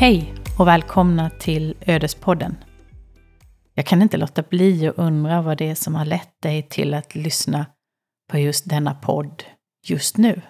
Hej 0.00 0.34
och 0.58 0.66
välkomna 0.66 1.30
till 1.30 1.76
Ödespodden. 1.86 2.56
Jag 3.74 3.86
kan 3.86 4.02
inte 4.02 4.16
låta 4.16 4.42
bli 4.42 4.88
att 4.88 4.98
undra 4.98 5.42
vad 5.42 5.58
det 5.58 5.70
är 5.70 5.74
som 5.74 5.94
har 5.94 6.04
lett 6.04 6.42
dig 6.42 6.62
till 6.62 6.94
att 6.94 7.14
lyssna 7.14 7.66
på 8.30 8.38
just 8.38 8.68
denna 8.68 8.94
podd 8.94 9.42
just 9.86 10.16
nu. 10.16 10.42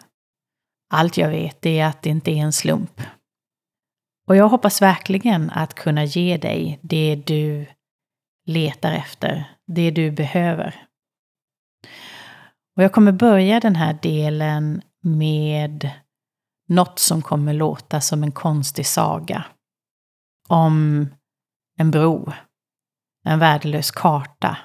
Allt 0.90 1.16
jag 1.16 1.28
vet 1.28 1.66
är 1.66 1.84
att 1.84 2.02
det 2.02 2.10
inte 2.10 2.30
är 2.30 2.36
en 2.36 2.52
slump. 2.52 3.02
Och 4.28 4.36
jag 4.36 4.48
hoppas 4.48 4.82
verkligen 4.82 5.50
att 5.50 5.74
kunna 5.74 6.04
ge 6.04 6.36
dig 6.36 6.78
det 6.82 7.14
du 7.26 7.66
letar 8.46 8.92
efter, 8.92 9.50
det 9.66 9.90
du 9.90 10.10
behöver. 10.10 10.86
Och 12.76 12.82
jag 12.82 12.92
kommer 12.92 13.12
börja 13.12 13.60
den 13.60 13.76
här 13.76 13.98
delen 14.02 14.82
med 15.02 15.90
något 16.70 16.98
som 16.98 17.22
kommer 17.22 17.52
låta 17.52 18.00
som 18.00 18.22
en 18.22 18.32
konstig 18.32 18.86
saga. 18.86 19.44
Om 20.48 21.06
en 21.78 21.90
bro, 21.90 22.32
en 23.24 23.38
värdelös 23.38 23.90
karta 23.90 24.58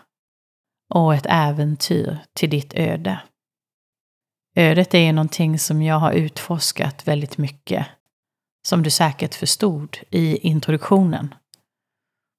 och 0.93 1.15
ett 1.15 1.25
äventyr 1.29 2.19
till 2.33 2.49
ditt 2.49 2.73
öde. 2.73 3.21
Ödet 4.55 4.93
är 4.93 5.13
någonting 5.13 5.59
som 5.59 5.81
jag 5.81 5.99
har 5.99 6.11
utforskat 6.11 7.07
väldigt 7.07 7.37
mycket, 7.37 7.87
som 8.67 8.83
du 8.83 8.89
säkert 8.89 9.35
förstod 9.35 9.97
i 10.09 10.37
introduktionen. 10.37 11.35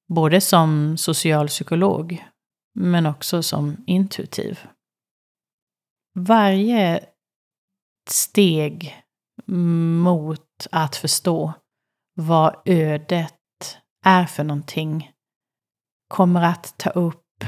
Både 0.08 0.40
som 0.40 0.96
socialpsykolog, 0.96 2.26
men 2.74 3.06
också 3.06 3.42
som 3.42 3.84
intuitiv. 3.86 4.66
Varje 6.14 7.04
steg 8.10 9.02
mot 9.46 10.66
att 10.70 10.96
förstå 10.96 11.52
vad 12.14 12.62
ödet 12.64 13.78
är 14.04 14.26
för 14.26 14.44
någonting 14.44 15.12
kommer 16.08 16.42
att 16.42 16.74
ta 16.78 16.90
upp 16.90 17.44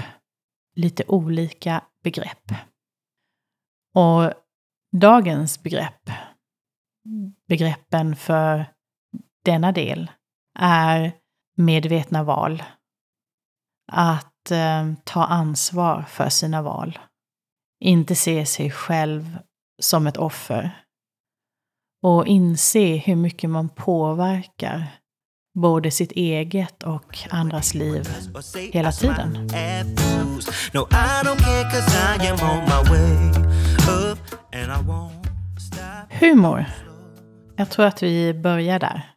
lite 0.75 1.05
olika 1.09 1.85
begrepp. 2.03 2.53
Och 3.95 4.33
dagens 4.93 5.63
begrepp, 5.63 6.11
begreppen 7.49 8.17
för 8.17 8.73
denna 9.45 9.73
del, 9.73 10.11
är 10.59 11.13
medvetna 11.57 12.23
val. 12.23 12.63
Att 13.93 14.51
eh, 14.51 14.93
ta 15.05 15.25
ansvar 15.25 16.03
för 16.03 16.29
sina 16.29 16.63
val. 16.63 16.99
Inte 17.81 18.15
se 18.15 18.47
sig 18.47 18.71
själv 18.71 19.39
som 19.79 20.07
ett 20.07 20.17
offer. 20.17 20.85
Och 22.03 22.27
inse 22.27 22.97
hur 22.97 23.17
mycket 23.17 23.51
man 23.51 23.69
påverkar 23.69 24.99
både 25.59 25.91
sitt 25.91 26.13
eget 26.13 26.83
och 26.83 27.19
andras 27.31 27.75
liv 27.75 28.09
hela 28.73 28.93
tiden. 28.93 29.49
Humor. 36.11 36.65
Jag 37.57 37.71
tror 37.71 37.87
att 37.87 38.03
vi 38.03 38.35
börjar 38.35 38.79
där. 38.79 39.11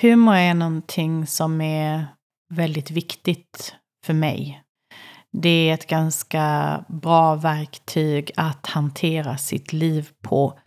Humor 0.00 0.34
är 0.34 0.54
någonting 0.54 1.26
som 1.26 1.60
är 1.60 2.06
väldigt 2.54 2.90
viktigt 2.90 3.74
för 4.06 4.14
mig. 4.14 4.62
Det 5.32 5.70
är 5.70 5.74
ett 5.74 5.86
ganska 5.86 6.84
bra 6.88 7.34
verktyg 7.34 8.30
att 8.36 8.66
hantera 8.66 9.38
sitt 9.38 9.72
liv 9.72 10.08
på 10.22 10.58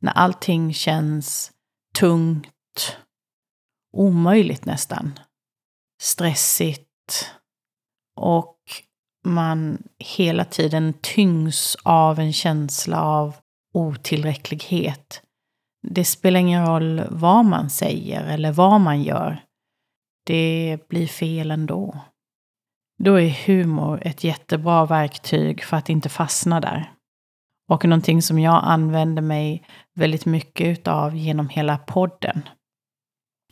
när 0.00 0.12
allting 0.12 0.74
känns 0.74 1.52
tungt, 1.98 2.96
omöjligt 3.92 4.64
nästan, 4.64 5.18
stressigt 6.02 7.32
och 8.16 8.58
man 9.24 9.82
hela 9.98 10.44
tiden 10.44 10.94
tyngs 11.00 11.76
av 11.82 12.18
en 12.18 12.32
känsla 12.32 13.02
av 13.02 13.36
otillräcklighet. 13.74 15.22
Det 15.88 16.04
spelar 16.04 16.40
ingen 16.40 16.66
roll 16.66 17.02
vad 17.10 17.44
man 17.44 17.70
säger 17.70 18.24
eller 18.24 18.52
vad 18.52 18.80
man 18.80 19.02
gör. 19.02 19.44
Det 20.26 20.78
blir 20.88 21.06
fel 21.06 21.50
ändå. 21.50 22.00
Då 23.02 23.20
är 23.20 23.46
humor 23.46 24.02
ett 24.02 24.24
jättebra 24.24 24.86
verktyg 24.86 25.64
för 25.64 25.76
att 25.76 25.88
inte 25.88 26.08
fastna 26.08 26.60
där. 26.60 26.92
Och 27.68 27.84
någonting 27.84 28.22
som 28.22 28.38
jag 28.38 28.60
använder 28.64 29.22
mig 29.22 29.66
väldigt 29.94 30.26
mycket 30.26 30.88
av 30.88 31.16
genom 31.16 31.48
hela 31.48 31.78
podden. 31.78 32.48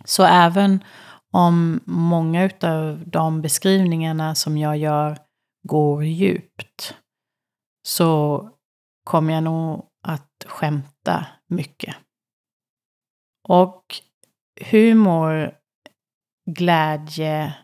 Så 0.05 0.25
även 0.25 0.85
om 1.33 1.81
många 1.85 2.51
av 2.63 3.03
de 3.07 3.43
beskrivningarna 3.43 4.35
som 4.35 4.59
jag 4.59 4.77
gör 4.77 5.19
går 5.63 6.05
djupt 6.05 6.95
så 7.87 8.51
kommer 9.05 9.35
jag 9.35 9.43
nog 9.43 9.87
att 10.03 10.45
skämta 10.47 11.27
mycket. 11.49 11.97
Och 13.49 13.85
humor, 14.71 15.55
glädje, 16.51 17.55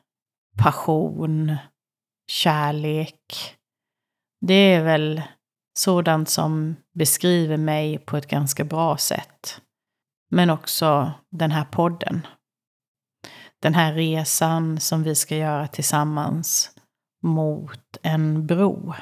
passion, 0.62 1.56
kärlek. 2.26 3.56
Det 4.40 4.54
är 4.74 4.84
väl 4.84 5.22
sådant 5.74 6.28
som 6.28 6.76
beskriver 6.94 7.56
mig 7.56 7.98
på 7.98 8.16
ett 8.16 8.26
ganska 8.26 8.64
bra 8.64 8.96
sätt. 8.96 9.60
Men 10.30 10.50
också 10.50 11.12
den 11.30 11.50
här 11.50 11.64
podden. 11.64 12.26
Den 13.62 13.74
här 13.74 13.92
resan 13.92 14.80
som 14.80 15.02
vi 15.02 15.14
ska 15.14 15.36
göra 15.36 15.66
tillsammans 15.66 16.70
mot 17.22 17.96
en 18.02 18.46
bro. 18.46 18.94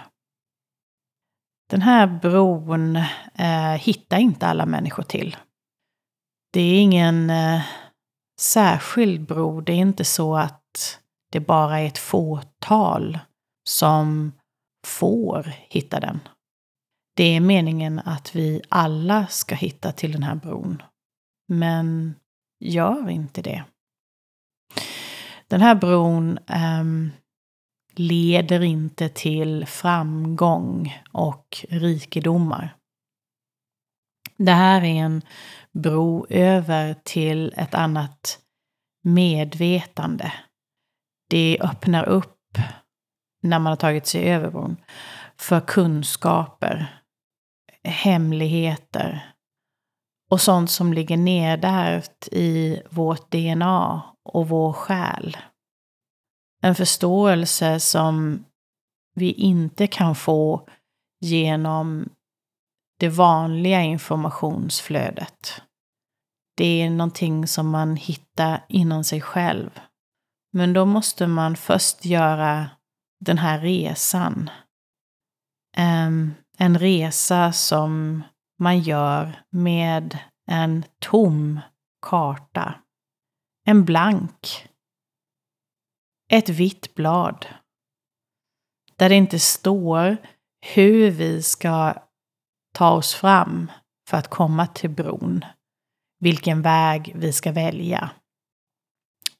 Den 1.71 1.83
här 1.83 2.07
bron 2.07 2.97
eh, 3.35 3.73
hittar 3.81 4.19
inte 4.19 4.47
alla 4.47 4.67
människor 4.67 5.03
till. 5.03 5.37
Det 6.53 6.61
är 6.61 6.81
ingen 6.81 7.31
eh, 7.31 7.63
särskild 8.41 9.27
bro. 9.27 9.61
Det 9.61 9.73
är 9.73 9.77
inte 9.77 10.05
så 10.05 10.37
att 10.37 10.99
det 11.33 11.41
bara 11.41 11.81
är 11.81 11.87
ett 11.87 11.99
fåtal 11.99 13.19
som 13.69 14.33
får 14.87 15.53
hitta 15.69 16.01
den. 16.01 16.21
Det 17.21 17.37
är 17.37 17.41
meningen 17.41 17.99
att 17.99 18.37
vi 18.37 18.63
alla 18.69 19.27
ska 19.27 19.55
hitta 19.55 19.93
till 19.93 20.13
den 20.13 20.23
här 20.23 20.35
bron. 20.35 20.83
Men 21.49 22.15
gör 22.61 23.11
inte 23.11 23.43
det. 23.43 23.65
Den 25.49 25.61
här 25.61 25.75
bron 25.75 26.39
um, 26.81 27.11
leder 27.95 28.63
inte 28.63 29.09
till 29.09 29.67
framgång 29.67 31.03
och 31.13 31.67
rikedomar. 31.69 32.77
Det 34.37 34.53
här 34.53 34.81
är 34.85 35.03
en 35.03 35.23
bro 35.73 36.27
över 36.31 36.95
till 37.05 37.55
ett 37.57 37.75
annat 37.75 38.39
medvetande. 39.03 40.33
Det 41.31 41.59
öppnar 41.61 42.09
upp, 42.09 42.59
när 43.43 43.59
man 43.59 43.71
har 43.71 43.77
tagit 43.77 44.07
sig 44.07 44.33
över 44.33 44.51
bron, 44.51 44.77
för 45.37 45.61
kunskaper, 45.61 47.00
hemligheter 47.85 49.35
och 50.31 50.41
sånt 50.41 50.71
som 50.71 50.93
ligger 50.93 51.17
nedärvt 51.17 52.29
i 52.33 52.83
vårt 52.91 53.31
DNA 53.31 54.03
och 54.25 54.49
vår 54.49 54.73
själ. 54.73 55.37
En 56.63 56.75
förståelse 56.75 57.81
som 57.81 58.45
vi 59.15 59.33
inte 59.33 59.87
kan 59.87 60.15
få 60.15 60.69
genom 61.21 62.09
det 62.99 63.09
vanliga 63.09 63.83
informationsflödet. 63.83 65.63
Det 66.57 66.83
är 66.83 66.91
någonting 66.91 67.47
som 67.47 67.71
man 67.71 67.97
hittar 67.97 68.65
inom 68.69 69.05
sig 69.05 69.21
själv. 69.21 69.81
Men 70.53 70.73
då 70.73 70.85
måste 70.85 71.27
man 71.27 71.57
först 71.57 72.05
göra 72.05 72.71
den 73.21 73.39
här 73.39 73.59
resan. 73.59 74.51
Um, 75.79 76.35
en 76.61 76.79
resa 76.79 77.53
som 77.53 78.23
man 78.59 78.81
gör 78.81 79.43
med 79.51 80.19
en 80.47 80.85
tom 80.99 81.61
karta. 82.07 82.75
En 83.67 83.85
blank. 83.85 84.69
Ett 86.33 86.49
vitt 86.49 86.95
blad. 86.95 87.47
Där 88.97 89.09
det 89.09 89.15
inte 89.15 89.39
står 89.39 90.17
hur 90.75 91.11
vi 91.11 91.43
ska 91.43 91.95
ta 92.75 92.91
oss 92.91 93.15
fram 93.15 93.71
för 94.09 94.17
att 94.17 94.29
komma 94.29 94.67
till 94.67 94.91
bron. 94.91 95.45
Vilken 96.19 96.63
väg 96.63 97.13
vi 97.17 97.33
ska 97.33 97.53
välja. 97.53 98.11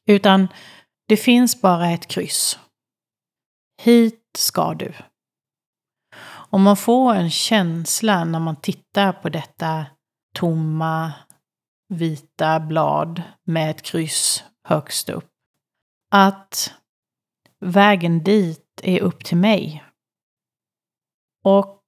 Utan 0.05 0.47
det 1.07 1.17
finns 1.17 1.61
bara 1.61 1.89
ett 1.89 2.07
kryss. 2.07 2.59
Hit 3.81 4.31
ska 4.37 4.73
du. 4.73 4.93
Om 6.53 6.63
man 6.63 6.77
får 6.77 7.13
en 7.13 7.29
känsla 7.29 8.23
när 8.23 8.39
man 8.39 8.61
tittar 8.61 9.13
på 9.13 9.29
detta 9.29 9.85
tomma 10.33 11.13
vita 11.89 12.59
blad 12.59 13.21
med 13.43 13.71
ett 13.71 13.81
kryss 13.81 14.43
högst 14.63 15.09
upp. 15.09 15.29
Att 16.11 16.73
vägen 17.59 18.23
dit 18.23 18.81
är 18.83 19.01
upp 19.01 19.25
till 19.25 19.37
mig. 19.37 19.83
Och 21.43 21.81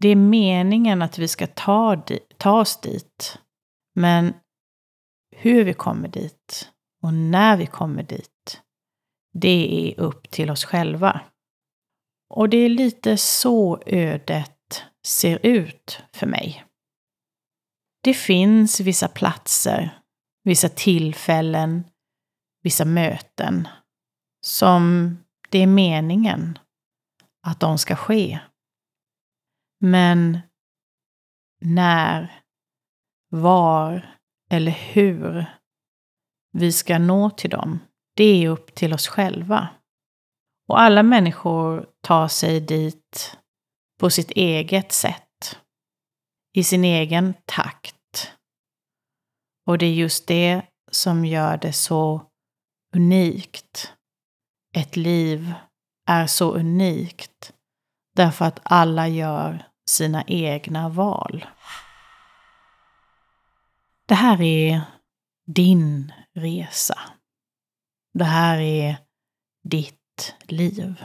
det 0.00 0.08
är 0.08 0.16
meningen 0.16 1.02
att 1.02 1.18
vi 1.18 1.28
ska 1.28 1.46
ta, 1.46 1.96
di 1.96 2.18
ta 2.36 2.60
oss 2.60 2.80
dit. 2.80 3.38
Men 3.94 4.34
hur 5.36 5.64
vi 5.64 5.74
kommer 5.74 6.08
dit 6.08 6.72
och 7.02 7.14
när 7.14 7.56
vi 7.56 7.66
kommer 7.66 8.02
dit, 8.02 8.62
det 9.32 9.90
är 9.90 10.00
upp 10.00 10.30
till 10.30 10.50
oss 10.50 10.64
själva. 10.64 11.20
Och 12.28 12.48
det 12.48 12.56
är 12.56 12.68
lite 12.68 13.16
så 13.16 13.82
ödet 13.86 14.82
ser 15.06 15.46
ut 15.46 16.02
för 16.12 16.26
mig. 16.26 16.64
Det 18.02 18.14
finns 18.14 18.80
vissa 18.80 19.08
platser, 19.08 19.98
vissa 20.44 20.68
tillfällen, 20.68 21.84
vissa 22.62 22.84
möten 22.84 23.68
som 24.46 25.16
det 25.48 25.58
är 25.58 25.66
meningen 25.66 26.58
att 27.46 27.60
de 27.60 27.78
ska 27.78 27.96
ske. 27.96 28.38
Men 29.80 30.38
när, 31.60 32.42
var 33.30 34.18
eller 34.50 34.72
hur 34.72 35.46
vi 36.52 36.72
ska 36.72 36.98
nå 36.98 37.30
till 37.30 37.50
dem, 37.50 37.78
det 38.14 38.24
är 38.24 38.48
upp 38.48 38.74
till 38.74 38.94
oss 38.94 39.08
själva. 39.08 39.68
Och 40.68 40.80
alla 40.80 41.02
människor 41.02 41.86
tar 42.00 42.28
sig 42.28 42.60
dit 42.60 43.38
på 44.00 44.10
sitt 44.10 44.30
eget 44.30 44.92
sätt. 44.92 45.58
I 46.54 46.64
sin 46.64 46.84
egen 46.84 47.34
takt. 47.44 48.32
Och 49.66 49.78
det 49.78 49.86
är 49.86 49.92
just 49.92 50.26
det 50.26 50.62
som 50.90 51.24
gör 51.24 51.56
det 51.56 51.72
så 51.72 52.22
unikt. 52.94 53.92
Ett 54.74 54.96
liv 54.96 55.54
är 56.06 56.26
så 56.26 56.54
unikt 56.54 57.52
därför 58.14 58.44
att 58.44 58.60
alla 58.62 59.08
gör 59.08 59.68
sina 59.88 60.24
egna 60.26 60.88
val. 60.88 61.46
Det 64.06 64.14
här 64.14 64.42
är 64.42 64.82
din 65.46 66.12
resa. 66.34 66.98
Det 68.14 68.24
här 68.24 68.58
är 68.58 68.96
ditt 69.64 69.97
liv. 70.42 71.04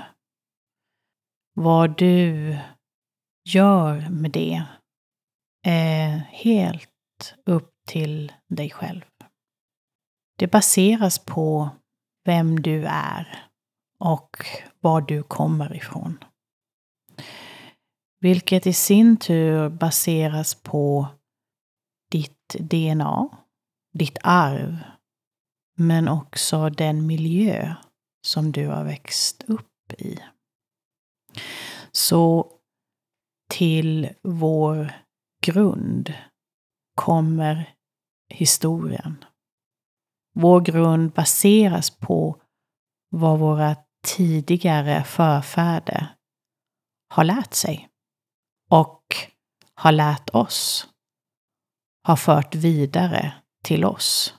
Vad 1.54 1.98
du 1.98 2.58
gör 3.50 4.10
med 4.10 4.32
det 4.32 4.64
är 5.66 6.10
helt 6.18 7.36
upp 7.46 7.74
till 7.88 8.34
dig 8.48 8.70
själv. 8.70 9.02
Det 10.38 10.48
baseras 10.48 11.20
på 11.20 11.70
vem 12.26 12.62
du 12.62 12.86
är 12.86 13.50
och 14.00 14.46
var 14.80 15.02
du 15.02 15.24
kommer 15.24 15.76
ifrån. 15.76 16.18
Vilket 18.20 18.68
i 18.68 18.74
sin 18.74 19.18
tur 19.18 19.70
baseras 19.70 20.56
på 20.56 21.08
ditt 22.12 22.56
DNA, 22.60 23.30
ditt 23.94 24.18
arv, 24.24 24.78
men 25.76 26.08
också 26.08 26.70
den 26.70 27.08
miljö 27.08 27.76
som 28.26 28.52
du 28.52 28.68
har 28.68 28.84
växt 28.84 29.44
upp 29.48 29.94
i. 29.98 30.20
Så 31.92 32.52
till 33.50 34.10
vår 34.22 34.94
grund 35.46 36.14
kommer 36.96 37.74
historien. 38.30 39.26
Vår 40.36 40.62
grund 40.62 41.12
baseras 41.12 41.90
på 41.90 42.42
vad 43.10 43.40
våra 43.40 43.76
tidigare 44.08 45.04
förfäder 45.04 46.16
har 47.10 47.24
lärt 47.24 47.54
sig 47.54 47.90
och 48.70 49.16
har 49.76 49.92
lärt 49.92 50.30
oss, 50.30 50.88
har 52.04 52.16
fört 52.16 52.56
vidare 52.56 53.34
till 53.64 53.86
oss. 53.86 54.36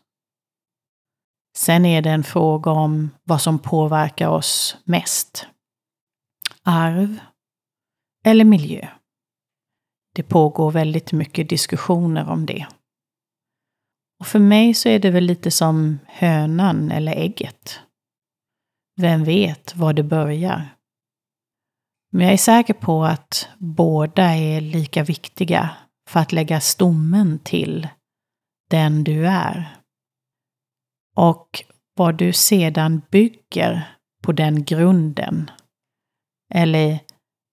Sen 1.57 1.85
är 1.85 2.03
det 2.03 2.11
en 2.11 2.25
fråga 2.25 2.71
om 2.71 3.11
vad 3.25 3.43
som 3.43 3.59
påverkar 3.59 4.29
oss 4.29 4.77
mest. 4.85 5.47
Arv 6.63 7.21
eller 8.25 8.45
miljö. 8.45 8.89
Det 10.15 10.23
pågår 10.23 10.71
väldigt 10.71 11.13
mycket 11.13 11.49
diskussioner 11.49 12.29
om 12.29 12.47
det. 12.47 12.67
Och 14.21 14.27
för 14.27 14.39
mig 14.39 14.75
så 14.75 14.89
är 14.89 14.99
det 14.99 15.11
väl 15.11 15.25
lite 15.25 15.51
som 15.51 15.99
hönan 16.07 16.91
eller 16.91 17.13
ägget. 17.13 17.81
Vem 19.01 19.25
vet 19.25 19.77
var 19.77 19.93
det 19.93 20.03
börjar? 20.03 20.69
Men 22.13 22.25
jag 22.25 22.33
är 22.33 22.39
säker 22.39 22.75
på 22.75 23.05
att 23.05 23.49
båda 23.59 24.25
är 24.25 24.61
lika 24.61 25.05
viktiga 25.05 25.71
för 26.09 26.21
att 26.21 26.33
lägga 26.33 26.61
stommen 26.61 27.39
till 27.39 27.89
den 28.71 29.05
du 29.05 29.27
är. 29.27 29.84
Och 31.15 31.65
vad 31.95 32.15
du 32.15 32.33
sedan 32.33 33.03
bygger 33.11 33.97
på 34.23 34.33
den 34.33 34.65
grunden, 34.65 35.51
eller 36.55 36.99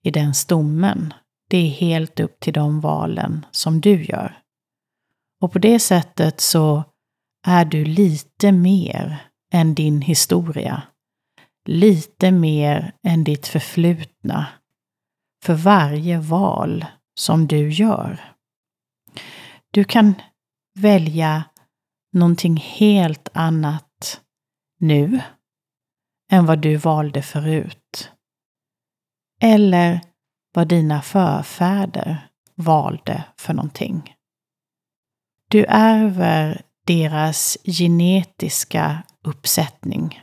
i 0.03 0.11
den 0.11 0.33
stommen, 0.33 1.13
det 1.49 1.57
är 1.57 1.69
helt 1.69 2.19
upp 2.19 2.39
till 2.39 2.53
de 2.53 2.81
valen 2.81 3.45
som 3.51 3.81
du 3.81 4.03
gör. 4.03 4.41
Och 5.41 5.51
på 5.51 5.59
det 5.59 5.79
sättet 5.79 6.41
så 6.41 6.83
är 7.47 7.65
du 7.65 7.85
lite 7.85 8.51
mer 8.51 9.17
än 9.53 9.73
din 9.73 10.01
historia. 10.01 10.83
Lite 11.65 12.31
mer 12.31 12.93
än 13.03 13.23
ditt 13.23 13.47
förflutna. 13.47 14.47
För 15.43 15.53
varje 15.53 16.19
val 16.19 16.85
som 17.15 17.47
du 17.47 17.69
gör. 17.69 18.33
Du 19.71 19.83
kan 19.83 20.13
välja 20.75 21.43
någonting 22.13 22.57
helt 22.57 23.29
annat 23.33 24.21
nu 24.79 25.21
än 26.31 26.45
vad 26.45 26.59
du 26.59 26.75
valde 26.75 27.21
förut. 27.21 28.11
Eller 29.41 30.01
vad 30.53 30.67
dina 30.67 31.01
förfäder 31.01 32.27
valde 32.55 33.23
för 33.37 33.53
någonting. 33.53 34.15
Du 35.47 35.65
ärver 35.65 36.61
deras 36.85 37.57
genetiska 37.63 39.03
uppsättning. 39.23 40.21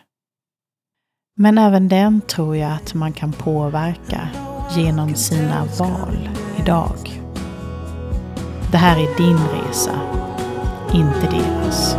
Men 1.37 1.59
även 1.59 1.89
den 1.89 2.21
tror 2.21 2.57
jag 2.57 2.73
att 2.73 2.95
man 2.95 3.13
kan 3.13 3.33
påverka 3.33 4.29
genom 4.77 5.15
sina 5.15 5.65
val 5.65 6.29
idag. 6.59 7.23
Det 8.73 8.79
här 8.79 8.97
är 8.97 9.17
din 9.17 9.39
resa, 9.39 10.18
inte 10.95 11.27
deras. 11.31 11.97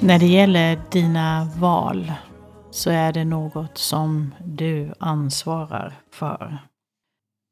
När 0.00 0.18
det 0.18 0.26
gäller 0.26 0.80
dina 0.90 1.50
val 1.56 2.12
så 2.70 2.90
är 2.90 3.12
det 3.12 3.24
något 3.24 3.78
som 3.78 4.34
du 4.44 4.92
ansvarar 4.98 5.94
för. 6.10 6.58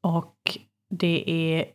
Och 0.03 0.57
det 0.89 1.29
är 1.29 1.65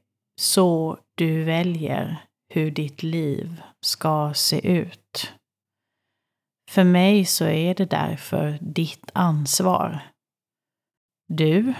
så 0.40 0.98
du 1.14 1.44
väljer 1.44 2.16
hur 2.48 2.70
ditt 2.70 3.02
liv 3.02 3.62
ska 3.80 4.32
se 4.34 4.68
ut. 4.68 5.05
För 6.76 6.84
mig 6.84 7.24
så 7.24 7.44
är 7.44 7.74
det 7.74 7.84
därför 7.84 8.58
ditt 8.60 9.10
ansvar. 9.14 10.12
Du 11.28 11.74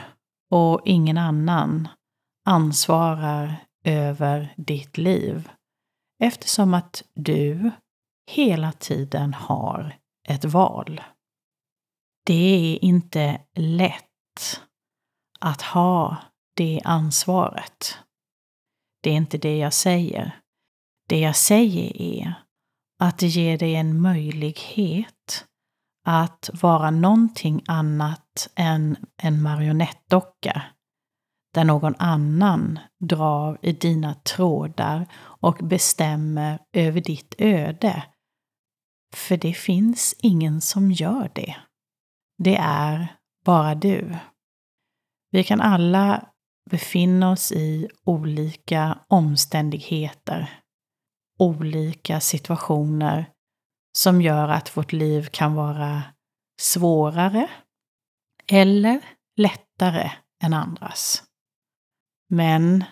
och 0.50 0.80
ingen 0.84 1.18
annan 1.18 1.88
ansvarar 2.44 3.56
över 3.84 4.54
ditt 4.56 4.98
liv 4.98 5.50
eftersom 6.22 6.74
att 6.74 7.02
du 7.14 7.70
hela 8.30 8.72
tiden 8.72 9.34
har 9.34 9.98
ett 10.28 10.44
val. 10.44 11.00
Det 12.26 12.74
är 12.74 12.84
inte 12.84 13.40
lätt 13.54 14.60
att 15.40 15.62
ha 15.62 16.16
det 16.54 16.80
ansvaret. 16.84 17.98
Det 19.02 19.10
är 19.10 19.14
inte 19.14 19.38
det 19.38 19.58
jag 19.58 19.72
säger. 19.72 20.40
Det 21.08 21.20
jag 21.20 21.36
säger 21.36 22.02
är 22.02 22.45
att 22.98 23.18
det 23.18 23.26
ger 23.26 23.58
dig 23.58 23.74
en 23.74 24.00
möjlighet 24.00 25.44
att 26.04 26.50
vara 26.52 26.90
någonting 26.90 27.62
annat 27.66 28.48
än 28.54 28.96
en 29.22 29.42
marionettdocka 29.42 30.62
där 31.54 31.64
någon 31.64 31.94
annan 31.98 32.78
drar 33.00 33.58
i 33.62 33.72
dina 33.72 34.14
trådar 34.14 35.06
och 35.16 35.56
bestämmer 35.62 36.58
över 36.72 37.00
ditt 37.00 37.34
öde. 37.38 38.04
För 39.14 39.36
det 39.36 39.52
finns 39.52 40.14
ingen 40.18 40.60
som 40.60 40.92
gör 40.92 41.30
det. 41.34 41.56
det 42.38 42.56
är 42.56 43.16
bara 43.44 43.74
du. 43.74 44.16
Vi 45.30 45.44
kan 45.44 45.60
alla 45.60 46.28
befinna 46.70 47.30
oss 47.30 47.52
i 47.52 47.88
olika 48.04 48.98
omständigheter, 49.08 50.60
olika 51.38 52.20
situationer 52.20 53.30
som 53.98 54.22
gör 54.22 54.48
att 54.48 54.76
vårt 54.76 54.92
liv 54.92 55.28
kan 55.32 55.54
vara 55.54 56.02
svårare 56.60 57.50
eller 58.46 59.00
lättare 59.36 60.10
än 60.42 60.54
andras. 60.54 61.22
Men 62.28 62.84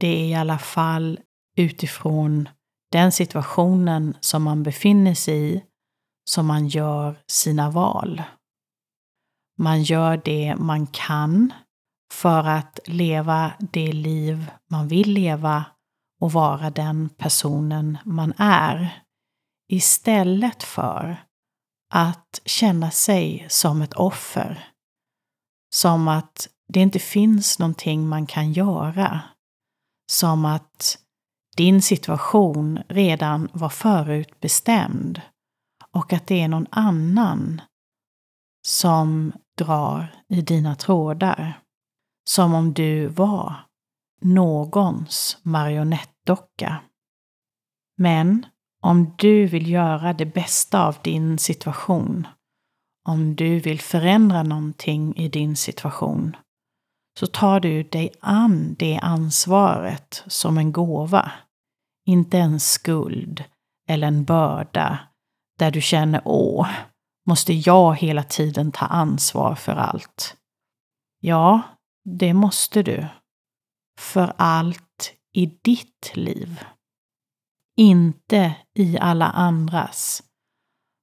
det 0.00 0.06
är 0.08 0.24
i 0.24 0.34
alla 0.34 0.58
fall 0.58 1.20
utifrån 1.56 2.48
den 2.92 3.12
situationen 3.12 4.16
som 4.20 4.42
man 4.42 4.62
befinner 4.62 5.14
sig 5.14 5.54
i 5.54 5.64
som 6.30 6.46
man 6.46 6.68
gör 6.68 7.18
sina 7.26 7.70
val. 7.70 8.22
Man 9.58 9.82
gör 9.82 10.22
det 10.24 10.56
man 10.58 10.86
kan 10.86 11.52
för 12.12 12.48
att 12.48 12.80
leva 12.86 13.52
det 13.58 13.92
liv 13.92 14.50
man 14.70 14.88
vill 14.88 15.12
leva 15.12 15.64
och 16.20 16.32
vara 16.32 16.70
den 16.70 17.08
personen 17.08 17.98
man 18.04 18.32
är. 18.36 19.02
Istället 19.68 20.62
för 20.62 21.24
att 21.94 22.40
känna 22.44 22.90
sig 22.90 23.46
som 23.48 23.82
ett 23.82 23.94
offer. 23.94 24.68
Som 25.74 26.08
att 26.08 26.48
det 26.68 26.80
inte 26.80 26.98
finns 26.98 27.58
någonting 27.58 28.08
man 28.08 28.26
kan 28.26 28.52
göra. 28.52 29.20
Som 30.12 30.44
att 30.44 30.98
din 31.56 31.82
situation 31.82 32.78
redan 32.88 33.48
var 33.52 33.68
förutbestämd 33.68 35.20
och 35.90 36.12
att 36.12 36.26
det 36.26 36.40
är 36.40 36.48
någon 36.48 36.66
annan 36.70 37.60
som 38.66 39.32
drar 39.58 40.14
i 40.28 40.42
dina 40.42 40.74
trådar. 40.74 41.60
Som 42.28 42.54
om 42.54 42.72
du 42.72 43.06
var 43.06 43.65
någons 44.20 45.38
marionettdocka. 45.42 46.80
Men 47.98 48.46
om 48.82 49.14
du 49.18 49.46
vill 49.46 49.70
göra 49.70 50.12
det 50.12 50.26
bästa 50.26 50.86
av 50.86 50.96
din 51.02 51.38
situation, 51.38 52.26
om 53.08 53.36
du 53.36 53.60
vill 53.60 53.80
förändra 53.80 54.42
någonting 54.42 55.16
i 55.16 55.28
din 55.28 55.56
situation, 55.56 56.36
så 57.18 57.26
tar 57.26 57.60
du 57.60 57.82
dig 57.82 58.12
an 58.20 58.76
det 58.78 58.98
ansvaret 59.02 60.24
som 60.26 60.58
en 60.58 60.72
gåva. 60.72 61.32
Inte 62.06 62.38
en 62.38 62.60
skuld 62.60 63.44
eller 63.88 64.06
en 64.06 64.24
börda 64.24 64.98
där 65.58 65.70
du 65.70 65.80
känner 65.80 66.22
åh, 66.24 66.68
måste 67.26 67.52
jag 67.52 67.96
hela 67.96 68.22
tiden 68.22 68.72
ta 68.72 68.86
ansvar 68.86 69.54
för 69.54 69.72
allt? 69.72 70.36
Ja, 71.20 71.62
det 72.04 72.34
måste 72.34 72.82
du. 72.82 73.06
För 73.98 74.32
allt 74.36 75.14
i 75.34 75.46
ditt 75.46 76.12
liv. 76.14 76.64
Inte 77.76 78.54
i 78.74 78.98
alla 78.98 79.26
andras. 79.26 80.22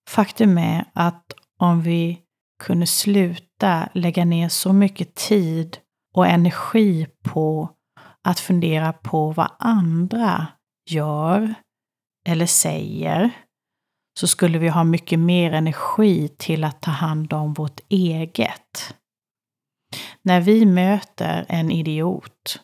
Faktum 0.09 0.57
är 0.57 0.85
att 0.93 1.33
om 1.59 1.81
vi 1.81 2.21
kunde 2.63 2.87
sluta 2.87 3.89
lägga 3.93 4.25
ner 4.25 4.49
så 4.49 4.73
mycket 4.73 5.15
tid 5.15 5.77
och 6.15 6.27
energi 6.27 7.07
på 7.23 7.69
att 8.23 8.39
fundera 8.39 8.93
på 8.93 9.31
vad 9.31 9.51
andra 9.59 10.47
gör 10.89 11.53
eller 12.27 12.45
säger 12.45 13.31
så 14.19 14.27
skulle 14.27 14.57
vi 14.57 14.69
ha 14.69 14.83
mycket 14.83 15.19
mer 15.19 15.53
energi 15.53 16.27
till 16.27 16.63
att 16.63 16.81
ta 16.81 16.91
hand 16.91 17.33
om 17.33 17.53
vårt 17.53 17.79
eget. 17.89 18.95
När 20.21 20.41
vi 20.41 20.65
möter 20.65 21.45
en 21.49 21.71
idiot, 21.71 22.61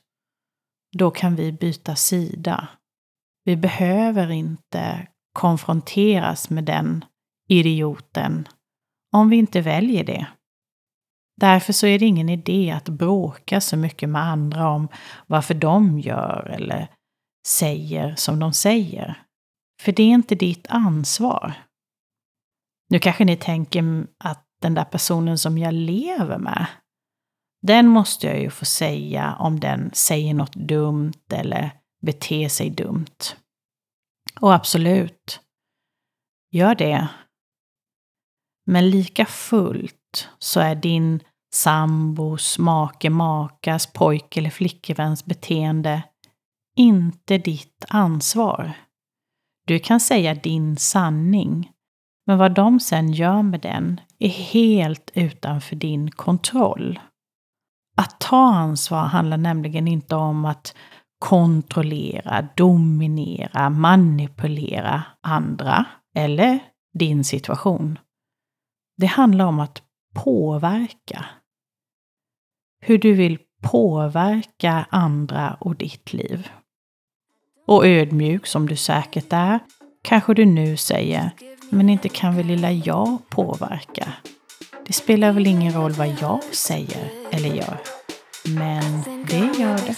då 0.98 1.12
kan 1.12 1.36
vi 1.36 1.51
byta 1.51 1.96
sida. 1.96 2.67
Vi 3.43 3.55
behöver 3.55 4.31
inte 4.31 5.08
konfronteras 5.34 6.50
med 6.50 6.63
den 6.63 7.05
idioten 7.50 8.48
om 9.12 9.29
vi 9.29 9.38
inte 9.38 9.62
väljer 9.62 10.03
det. 10.03 10.27
Därför 11.41 11.74
så 11.74 11.88
är 11.88 12.00
det 12.00 12.05
ingen 12.05 12.29
idé 12.29 12.72
att 12.72 12.89
bråka 12.89 13.62
så 13.62 13.77
mycket 13.77 14.10
med 14.10 14.22
andra 14.22 14.69
om 14.69 14.88
varför 15.27 15.53
de 15.53 16.00
gör 16.00 16.50
eller 16.50 16.88
säger 17.48 18.15
som 18.15 18.39
de 18.39 18.53
säger. 18.53 19.24
För 19.81 19.91
det 19.91 20.03
är 20.03 20.08
inte 20.13 20.36
ditt 20.36 20.67
ansvar. 20.69 21.53
Nu 22.89 23.00
kanske 23.00 23.25
ni 23.25 23.38
tänker 23.38 24.08
att 24.17 24.46
den 24.62 24.74
där 24.74 24.84
personen 24.84 25.38
som 25.38 25.58
jag 25.58 25.74
lever 25.74 26.38
med, 26.38 26.67
den 27.62 27.88
måste 27.88 28.28
jag 28.28 28.39
ju 28.39 28.50
få 28.50 28.66
säga 28.66 29.36
om 29.39 29.60
den 29.60 29.92
säger 29.94 30.34
något 30.34 30.56
dumt 30.56 31.32
eller 31.34 31.72
beter 32.01 32.50
sig 32.50 32.70
dumt. 32.70 33.36
Och 34.42 34.54
absolut, 34.54 35.39
gör 36.51 36.75
det. 36.75 37.08
Men 38.66 38.89
lika 38.89 39.25
fullt 39.25 40.30
så 40.39 40.60
är 40.60 40.75
din 40.75 41.20
sambos, 41.54 42.60
make, 42.60 43.10
makas, 43.10 43.88
pojk 43.94 44.38
eller 44.38 44.50
flickväns 44.50 45.25
beteende 45.25 46.04
inte 46.80 47.38
ditt 47.38 47.86
ansvar. 47.88 48.74
Du 49.68 49.80
kan 49.80 50.00
säga 50.00 50.36
din 50.36 50.78
sanning, 50.78 51.72
men 52.25 52.38
vad 52.38 52.54
de 52.54 52.80
sen 52.80 53.12
gör 53.12 53.42
med 53.42 53.62
den 53.62 54.01
är 54.20 54.30
helt 54.30 55.12
utanför 55.13 55.75
din 55.75 56.12
kontroll. 56.12 57.00
Att 58.00 58.20
ta 58.20 58.53
ansvar 58.53 59.03
handlar 59.03 59.38
nämligen 59.38 59.88
inte 59.88 60.15
om 60.15 60.46
att 60.46 60.75
kontrollera, 61.20 62.48
dominera, 62.56 63.70
manipulera 63.70 65.03
andra 65.22 65.86
eller 66.15 66.60
din 66.94 67.24
situation. 67.24 68.00
Det 68.98 69.06
handlar 69.06 69.46
om 69.46 69.60
att 69.60 69.82
påverka. 70.15 71.25
Hur 72.82 72.98
du 72.98 73.13
vill 73.13 73.39
påverka 73.62 74.86
andra 74.89 75.58
och 75.60 75.75
ditt 75.75 76.13
liv. 76.13 76.50
Och 77.68 77.86
ödmjuk 77.86 78.48
som 78.48 78.68
du 78.68 78.75
säkert 78.75 79.34
är, 79.34 79.60
kanske 80.01 80.34
du 80.34 80.46
nu 80.46 80.77
säger, 80.77 81.32
men 81.70 81.89
inte 81.89 82.10
kan 82.10 82.36
väl 82.36 82.46
lilla 82.46 82.72
jag 82.72 83.29
påverka? 83.29 84.13
Det 84.89 84.93
spelar 84.93 85.31
väl 85.31 85.48
ingen 85.48 85.74
roll 85.74 85.91
vad 85.91 86.08
jag 86.22 86.43
säger 86.51 87.12
eller 87.31 87.50
gör. 87.50 87.77
Men 88.46 89.03
det 89.27 89.60
gör 89.60 89.77
det. 89.77 89.96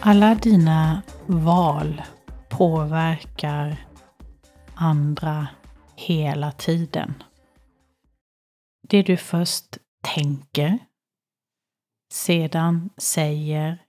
Alla 0.00 0.34
dina 0.34 1.02
val 1.26 2.02
påverkar 2.48 3.86
andra 4.74 5.46
hela 5.96 6.52
tiden. 6.52 7.14
Det 8.88 9.02
du 9.02 9.16
först 9.16 9.78
tänker, 10.02 10.78
sedan 12.12 12.90
säger 12.96 13.82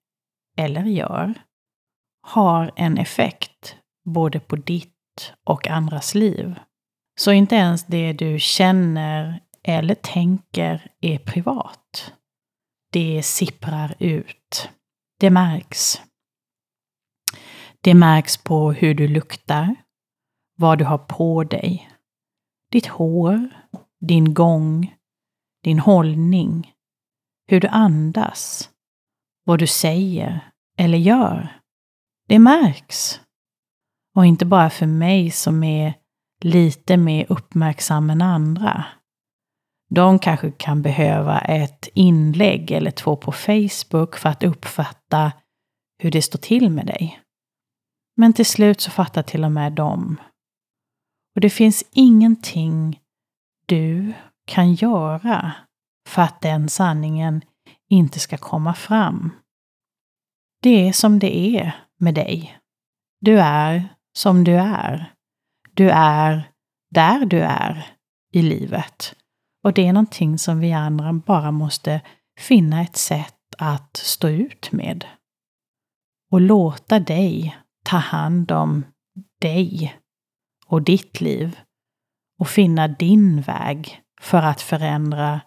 eller 0.58 0.84
gör 0.84 1.34
har 2.22 2.72
en 2.76 2.98
effekt 2.98 3.78
både 4.06 4.40
på 4.40 4.56
ditt 4.56 5.34
och 5.44 5.68
andras 5.68 6.16
liv. 6.16 6.60
Så 7.20 7.32
inte 7.32 7.56
ens 7.56 7.86
det 7.86 8.14
du 8.14 8.40
känner 8.40 9.44
eller 9.64 9.96
tänker 9.96 10.92
är 11.02 11.18
privat. 11.18 12.14
Det 12.92 13.24
sipprar 13.24 13.96
ut. 14.00 14.70
Det 15.20 15.30
märks. 15.30 16.02
Det 17.82 17.94
märks 17.94 18.38
på 18.38 18.72
hur 18.72 18.94
du 18.94 19.08
luktar, 19.08 19.76
vad 20.58 20.78
du 20.78 20.86
har 20.86 20.98
på 20.98 21.44
dig, 21.44 21.90
ditt 22.72 22.88
hår, 22.88 23.50
din 24.00 24.34
gång, 24.34 24.96
din 25.64 25.80
hållning, 25.80 26.74
hur 27.48 27.60
du 27.60 27.68
andas, 27.68 28.70
vad 29.46 29.60
du 29.60 29.68
säger 29.68 30.52
eller 30.78 30.98
gör. 30.98 31.60
Det 32.28 32.40
märks. 32.40 33.22
Och 34.16 34.26
inte 34.26 34.46
bara 34.46 34.70
för 34.70 34.86
mig 34.86 35.32
som 35.32 35.64
är 35.64 35.94
lite 36.44 36.98
mer 36.98 37.26
uppmärksam 37.30 38.10
än 38.10 38.22
andra. 38.22 38.86
De 39.90 40.20
kanske 40.20 40.52
kan 40.52 40.82
behöva 40.82 41.40
ett 41.40 41.88
inlägg 41.94 42.72
eller 42.72 42.92
två 42.92 43.16
på 43.16 43.32
Facebook 43.32 44.16
för 44.16 44.30
att 44.30 44.44
uppfatta 44.44 45.32
hur 46.00 46.12
det 46.12 46.22
står 46.22 46.40
till 46.40 46.70
med 46.70 46.86
dig. 46.86 47.20
Men 48.16 48.34
till 48.34 48.46
slut 48.46 48.82
så 48.82 48.92
fattar 48.92 49.24
till 49.24 49.44
och 49.44 49.52
med 49.52 49.74
de. 49.74 50.18
Och 51.36 51.42
det 51.42 51.50
finns 51.50 51.84
ingenting 51.92 53.00
du 53.68 54.14
kan 54.46 54.74
göra 54.74 55.54
för 56.08 56.22
att 56.22 56.42
den 56.42 56.70
sanningen 56.70 57.42
inte 57.90 58.20
ska 58.20 58.38
komma 58.38 58.74
fram. 58.74 59.32
Det 60.62 60.88
är 60.88 60.94
som 60.94 61.20
det 61.20 61.38
är 61.38 61.76
med 62.00 62.14
dig. 62.14 62.60
Du 63.20 63.40
är 63.40 63.96
som 64.14 64.44
du 64.44 64.56
är. 64.56 65.14
Du 65.74 65.90
är 65.90 66.52
där 66.90 67.26
du 67.26 67.40
är 67.42 67.86
i 68.34 68.42
livet. 68.42 69.16
Och 69.64 69.74
det 69.74 69.88
är 69.88 69.94
någonting 69.94 70.38
som 70.38 70.60
vi 70.60 70.74
andra 70.74 71.14
bara 71.14 71.52
måste 71.52 72.02
finna 72.40 72.82
ett 72.82 72.96
sätt 72.96 73.56
att 73.58 73.98
stå 73.98 74.28
ut 74.30 74.72
med. 74.72 75.06
Och 76.32 76.42
låta 76.42 77.00
dig 77.00 77.58
ta 77.84 77.98
hand 77.98 78.52
om 78.52 78.86
dig 79.42 79.98
och 80.66 80.82
ditt 80.82 81.22
liv 81.22 81.60
och 82.40 82.48
finna 82.48 82.88
din 82.88 83.42
väg 83.42 84.02
för 84.22 84.38
att 84.38 84.62
förändra 84.62 85.42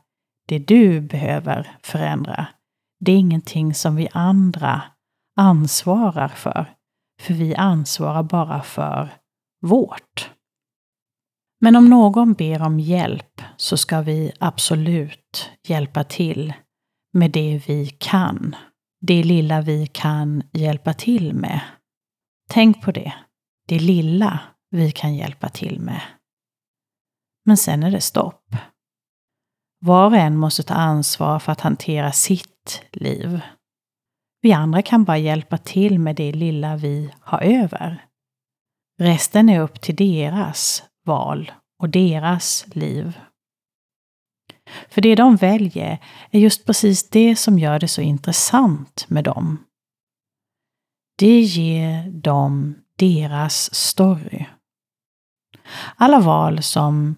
det 0.48 0.58
du 0.58 1.00
behöver 1.00 1.76
förändra. 1.82 2.46
Det 3.00 3.12
är 3.12 3.16
ingenting 3.16 3.74
som 3.74 3.96
vi 3.96 4.08
andra 4.12 4.82
ansvarar 5.36 6.28
för, 6.28 6.74
för 7.20 7.34
vi 7.34 7.54
ansvarar 7.54 8.22
bara 8.22 8.62
för 8.62 9.08
vårt. 9.66 10.30
Men 11.60 11.76
om 11.76 11.90
någon 11.90 12.32
ber 12.32 12.62
om 12.62 12.80
hjälp 12.80 13.42
så 13.56 13.76
ska 13.76 14.00
vi 14.00 14.32
absolut 14.40 15.50
hjälpa 15.66 16.04
till 16.04 16.52
med 17.12 17.30
det 17.30 17.62
vi 17.66 17.86
kan. 17.86 18.56
Det 19.00 19.22
lilla 19.22 19.60
vi 19.60 19.86
kan 19.86 20.42
hjälpa 20.52 20.94
till 20.94 21.34
med. 21.34 21.60
Tänk 22.50 22.82
på 22.82 22.92
det. 22.92 23.12
Det 23.68 23.78
lilla 23.78 24.40
vi 24.70 24.92
kan 24.92 25.14
hjälpa 25.14 25.48
till 25.48 25.80
med. 25.80 26.00
Men 27.50 27.56
sen 27.56 27.82
är 27.82 27.90
det 27.90 28.00
stopp. 28.00 28.56
Var 29.80 30.06
och 30.06 30.16
en 30.16 30.36
måste 30.36 30.62
ta 30.62 30.74
ansvar 30.74 31.38
för 31.38 31.52
att 31.52 31.60
hantera 31.60 32.12
sitt 32.12 32.82
liv. 32.92 33.40
Vi 34.40 34.52
andra 34.52 34.82
kan 34.82 35.04
bara 35.04 35.18
hjälpa 35.18 35.58
till 35.58 35.98
med 35.98 36.16
det 36.16 36.32
lilla 36.32 36.76
vi 36.76 37.12
har 37.20 37.40
över. 37.40 38.04
Resten 38.98 39.48
är 39.48 39.60
upp 39.60 39.80
till 39.80 39.96
deras 39.96 40.82
val 41.04 41.52
och 41.78 41.88
deras 41.88 42.66
liv. 42.74 43.20
För 44.88 45.00
det 45.00 45.14
de 45.14 45.36
väljer 45.36 45.98
är 46.30 46.40
just 46.40 46.66
precis 46.66 47.10
det 47.10 47.36
som 47.36 47.58
gör 47.58 47.78
det 47.78 47.88
så 47.88 48.00
intressant 48.00 49.04
med 49.08 49.24
dem. 49.24 49.64
Det 51.18 51.40
ger 51.40 52.10
dem 52.10 52.74
deras 52.96 53.74
story. 53.74 54.46
Alla 55.96 56.20
val 56.20 56.62
som 56.62 57.16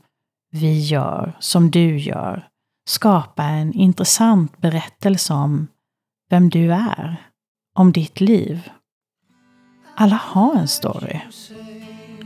vi 0.52 0.80
gör, 0.80 1.36
som 1.40 1.70
du 1.70 1.98
gör, 1.98 2.48
Skapa 2.88 3.42
en 3.42 3.72
intressant 3.72 4.60
berättelse 4.60 5.34
om 5.34 5.68
vem 6.30 6.48
du 6.48 6.72
är, 6.72 7.16
om 7.78 7.92
ditt 7.92 8.20
liv. 8.20 8.70
Alla 9.96 10.20
har 10.22 10.56
en 10.56 10.68
story. 10.68 11.20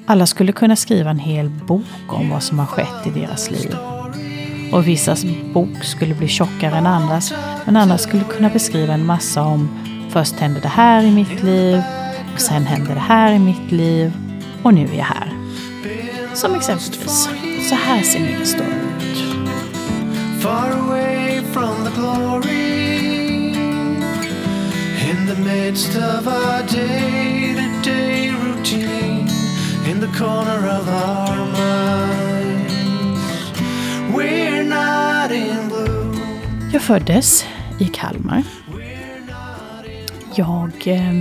Alla 0.06 0.26
skulle 0.26 0.52
kunna 0.52 0.76
skriva 0.76 1.10
en 1.10 1.18
hel 1.18 1.50
bok 1.50 2.12
om 2.12 2.30
vad 2.30 2.42
som 2.42 2.58
har 2.58 2.66
skett 2.66 3.06
i 3.06 3.10
deras 3.10 3.50
liv. 3.50 3.76
Och 4.72 4.88
vissas 4.88 5.24
bok 5.54 5.84
skulle 5.84 6.14
bli 6.14 6.28
tjockare 6.28 6.76
än 6.76 6.86
andras, 6.86 7.32
men 7.64 7.76
andra 7.76 7.98
skulle 7.98 8.24
kunna 8.24 8.50
beskriva 8.50 8.94
en 8.94 9.06
massa 9.06 9.42
om 9.42 9.68
först 10.10 10.34
hände 10.34 10.60
det 10.60 10.68
här 10.68 11.02
i 11.02 11.10
mitt 11.10 11.42
liv, 11.42 11.82
och 12.34 12.40
sen 12.40 12.66
hände 12.66 12.94
det 12.94 13.00
här 13.00 13.32
i 13.32 13.38
mitt 13.38 13.72
liv, 13.72 14.12
och 14.62 14.74
nu 14.74 14.84
är 14.84 14.94
jag 14.94 15.04
här. 15.04 15.32
Som 16.34 16.54
exempelvis, 16.54 17.28
så 17.68 17.74
här 17.74 18.02
ser 18.02 18.20
min 18.20 18.46
story 18.46 18.68
ut. 18.68 19.18
Far 20.42 20.70
away 20.70 21.42
from 21.52 21.84
the 21.84 21.90
glory 21.90 22.76
In 25.10 25.26
the 25.26 25.36
midst 25.44 25.96
of 25.96 26.26
our 26.26 26.62
day-to-day 26.62 28.30
routine 28.30 29.28
In 29.90 30.00
the 30.00 30.18
corner 30.18 30.68
of 30.80 30.88
our 30.88 31.36
minds 31.36 32.72
We're 34.16 34.64
not 34.64 35.30
in 35.30 35.68
blue 35.68 36.16
Jag 36.72 36.82
föddes 36.82 37.44
i 37.80 37.84
Kalmar. 37.84 38.42
Jag 40.34 40.72
eh, 40.86 41.12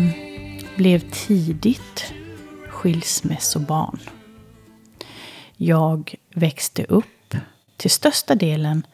blev 0.75 0.99
tidigt 0.99 2.13
skilsmässobarn. 2.69 3.99
Jag 5.57 6.15
växte 6.33 6.83
upp 6.83 7.35
till 7.77 7.91
största 7.91 8.35
delen 8.35 8.87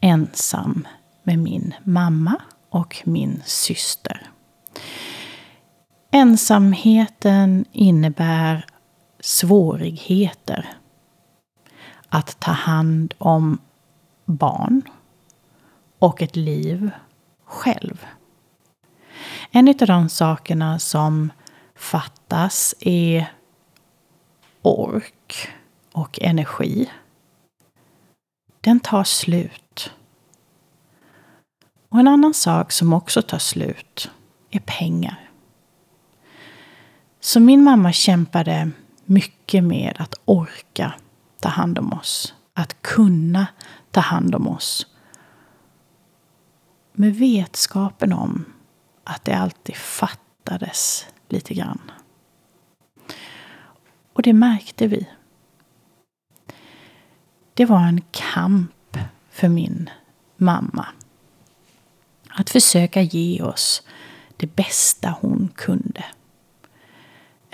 ensam 0.00 0.88
med 1.22 1.38
min 1.38 1.74
mamma 1.84 2.40
och 2.70 3.02
min 3.04 3.42
syster. 3.44 4.30
Ensamheten 6.10 7.64
innebär 7.72 8.66
svårigheter 9.20 10.68
att 12.08 12.40
ta 12.40 12.52
hand 12.52 13.14
om 13.18 13.58
barn 14.24 14.82
och 15.98 16.22
ett 16.22 16.36
liv 16.36 16.90
själv. 17.44 18.06
En 19.50 19.68
av 19.68 19.74
de 19.74 20.08
sakerna 20.08 20.78
som 20.78 21.32
fattas 21.74 22.74
är 22.80 23.32
ork 24.62 25.48
och 25.96 26.18
energi. 26.22 26.90
Den 28.60 28.80
tar 28.80 29.04
slut. 29.04 29.92
Och 31.88 31.98
en 32.00 32.08
annan 32.08 32.34
sak 32.34 32.72
som 32.72 32.92
också 32.92 33.22
tar 33.22 33.38
slut 33.38 34.10
är 34.50 34.60
pengar. 34.60 35.30
Så 37.20 37.40
min 37.40 37.64
mamma 37.64 37.92
kämpade 37.92 38.70
mycket 39.04 39.64
med 39.64 39.96
att 39.98 40.14
orka 40.24 40.94
ta 41.40 41.48
hand 41.48 41.78
om 41.78 41.92
oss. 41.92 42.34
Att 42.54 42.82
kunna 42.82 43.46
ta 43.90 44.00
hand 44.00 44.34
om 44.34 44.48
oss. 44.48 44.86
Med 46.92 47.14
vetskapen 47.14 48.12
om 48.12 48.44
att 49.04 49.24
det 49.24 49.34
alltid 49.34 49.76
fattades 49.76 51.06
lite 51.28 51.54
grann. 51.54 51.90
Och 54.12 54.22
det 54.22 54.32
märkte 54.32 54.86
vi. 54.86 55.08
Det 57.56 57.64
var 57.64 57.80
en 57.80 58.02
kamp 58.10 58.98
för 59.30 59.48
min 59.48 59.90
mamma. 60.36 60.86
Att 62.28 62.50
försöka 62.50 63.02
ge 63.02 63.42
oss 63.42 63.82
det 64.36 64.56
bästa 64.56 65.16
hon 65.20 65.50
kunde. 65.54 66.04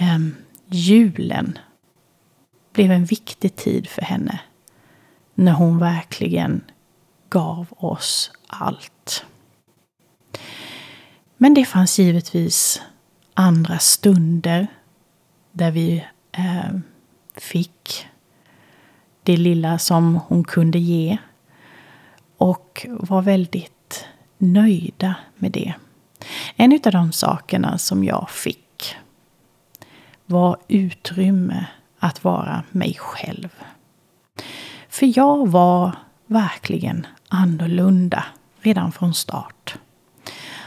Um, 0.01 0.37
julen 0.67 1.59
blev 2.73 2.91
en 2.91 3.05
viktig 3.05 3.57
tid 3.57 3.89
för 3.89 4.03
henne. 4.03 4.41
När 5.35 5.53
hon 5.53 5.79
verkligen 5.79 6.65
gav 7.29 7.67
oss 7.71 8.31
allt. 8.47 9.25
Men 11.37 11.55
det 11.55 11.65
fanns 11.65 11.99
givetvis 11.99 12.83
andra 13.35 13.79
stunder 13.79 14.67
där 15.53 15.71
vi 15.71 16.05
eh, 16.33 16.79
fick 17.35 18.07
det 19.23 19.37
lilla 19.37 19.79
som 19.79 20.21
hon 20.27 20.45
kunde 20.45 20.79
ge. 20.79 21.19
Och 22.37 22.87
var 22.91 23.23
väldigt 23.23 24.05
nöjda 24.39 25.15
med 25.37 25.53
det. 25.53 25.75
En 26.57 26.81
av 26.85 26.93
de 26.93 27.13
sakerna 27.13 27.79
som 27.79 28.05
jag 28.05 28.31
fick 28.31 28.97
var 30.27 30.57
utrymme 30.69 31.67
att 31.99 32.25
vara 32.25 32.63
mig 32.71 32.97
själv. 32.99 33.49
För 34.89 35.19
jag 35.19 35.49
var 35.49 35.93
verkligen 36.27 37.07
annorlunda 37.29 38.25
redan 38.61 38.93
från 38.93 39.15
start. 39.15 39.79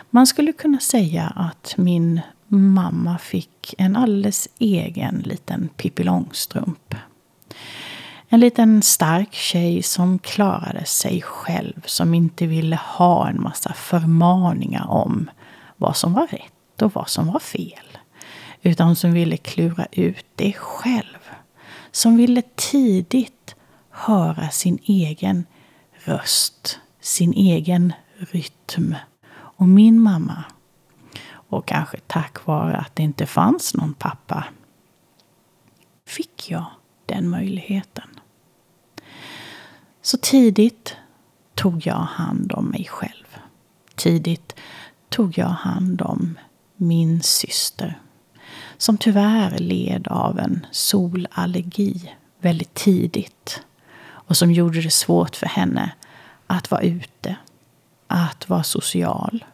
Man 0.10 0.28
skulle 0.28 0.52
kunna 0.52 0.80
säga 0.80 1.34
att 1.36 1.74
min 1.78 2.22
mamma 2.48 3.18
fick 3.18 3.76
en 3.78 3.96
alldeles 3.96 4.48
egen 4.60 5.15
liten 5.26 5.70
Pippi 5.78 6.04
Långstrump. 6.04 6.96
En 8.36 8.41
liten 8.41 8.82
stark 8.82 9.34
tjej 9.34 9.84
som 9.84 10.19
klarade 10.19 10.86
sig 10.86 11.21
själv, 11.21 11.82
som 11.86 12.13
inte 12.13 12.48
ville 12.48 12.76
ha 12.76 13.30
en 13.30 13.41
massa 13.41 13.74
förmaningar 13.74 14.88
om 14.91 15.30
vad 15.78 15.98
som 15.98 16.13
var 16.13 16.28
rätt 16.28 16.82
och 16.82 16.93
vad 16.93 17.10
som 17.10 17.28
var 17.28 17.39
fel. 17.39 17.98
Utan 18.62 18.95
som 18.95 19.13
ville 19.13 19.38
klura 19.38 19.86
ut 19.91 20.26
det 20.36 20.54
själv. 20.54 21.30
Som 21.91 22.17
ville 22.17 22.41
tidigt 22.56 23.56
höra 23.89 24.50
sin 24.50 24.80
egen 24.84 25.45
röst, 25.93 26.80
sin 27.00 27.34
egen 27.34 27.93
rytm. 28.17 28.95
Och 29.32 29.67
min 29.67 30.02
mamma, 30.02 30.43
och 31.32 31.65
kanske 31.65 31.98
tack 32.08 32.45
vare 32.45 32.78
att 32.78 32.95
det 32.95 33.04
inte 33.04 33.26
fanns 33.26 33.74
någon 33.74 33.93
pappa, 33.93 34.45
fick 36.08 36.52
jag 36.52 36.65
den 37.06 37.30
möjligheten. 37.30 38.14
Så 40.06 40.18
tidigt 40.18 40.96
tog 41.56 41.88
jag 41.88 41.96
hand 41.96 42.52
om 42.52 42.65
mig 42.65 42.88
själv. 42.89 43.38
Tidigt 43.96 44.56
tog 45.10 45.38
jag 45.38 45.48
hand 45.48 46.02
om 46.02 46.38
min 46.76 47.22
syster 47.22 48.00
som 48.78 48.98
tyvärr 48.98 49.58
led 49.60 50.08
av 50.08 50.39
en 50.39 50.65
solallergi 50.72 52.13
väldigt 52.39 52.74
tidigt 52.74 53.62
och 54.08 54.38
som 54.38 54.52
gjorde 54.52 54.82
det 54.82 54.91
svårt 54.91 55.36
för 55.36 55.48
henne 55.48 55.91
att 56.48 56.72
vara 56.72 56.82
ute, 56.82 57.36
att 58.08 58.50
vara 58.50 58.63
social, 58.63 59.46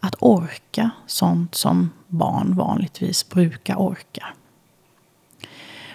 att 0.00 0.14
orka 0.18 0.90
sånt 1.06 1.54
som 1.54 1.90
barn 2.06 2.54
vanligtvis 2.54 3.28
brukar 3.28 3.76
orka. 3.76 4.26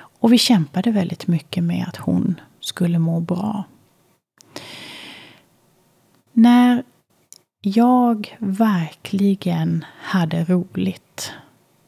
Och 0.01 0.34
vi 0.34 0.38
kämpade 0.38 0.91
väldigt 0.91 1.27
mycket 1.27 1.63
med 1.63 1.86
att 1.88 1.97
hon 1.97 2.39
skulle 2.60 2.99
må 2.99 3.19
bra. 3.19 3.63
När 6.33 6.83
jag 7.61 8.37
verkligen 8.39 9.85
hade 10.01 10.43
roligt 10.43 11.31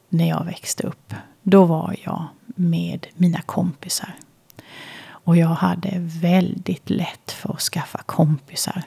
när 0.09 0.29
jag 0.29 0.45
växte 0.45 0.87
upp, 0.87 1.13
då 1.43 1.65
var 1.65 1.95
jag 2.03 2.25
med 2.45 3.07
mina 3.15 3.41
kompisar. 3.41 4.15
Och 5.07 5.37
jag 5.37 5.47
hade 5.47 5.91
väldigt 5.99 6.89
lätt 6.89 7.31
för 7.31 7.53
att 7.53 7.61
skaffa 7.61 7.97
kompisar. 8.05 8.83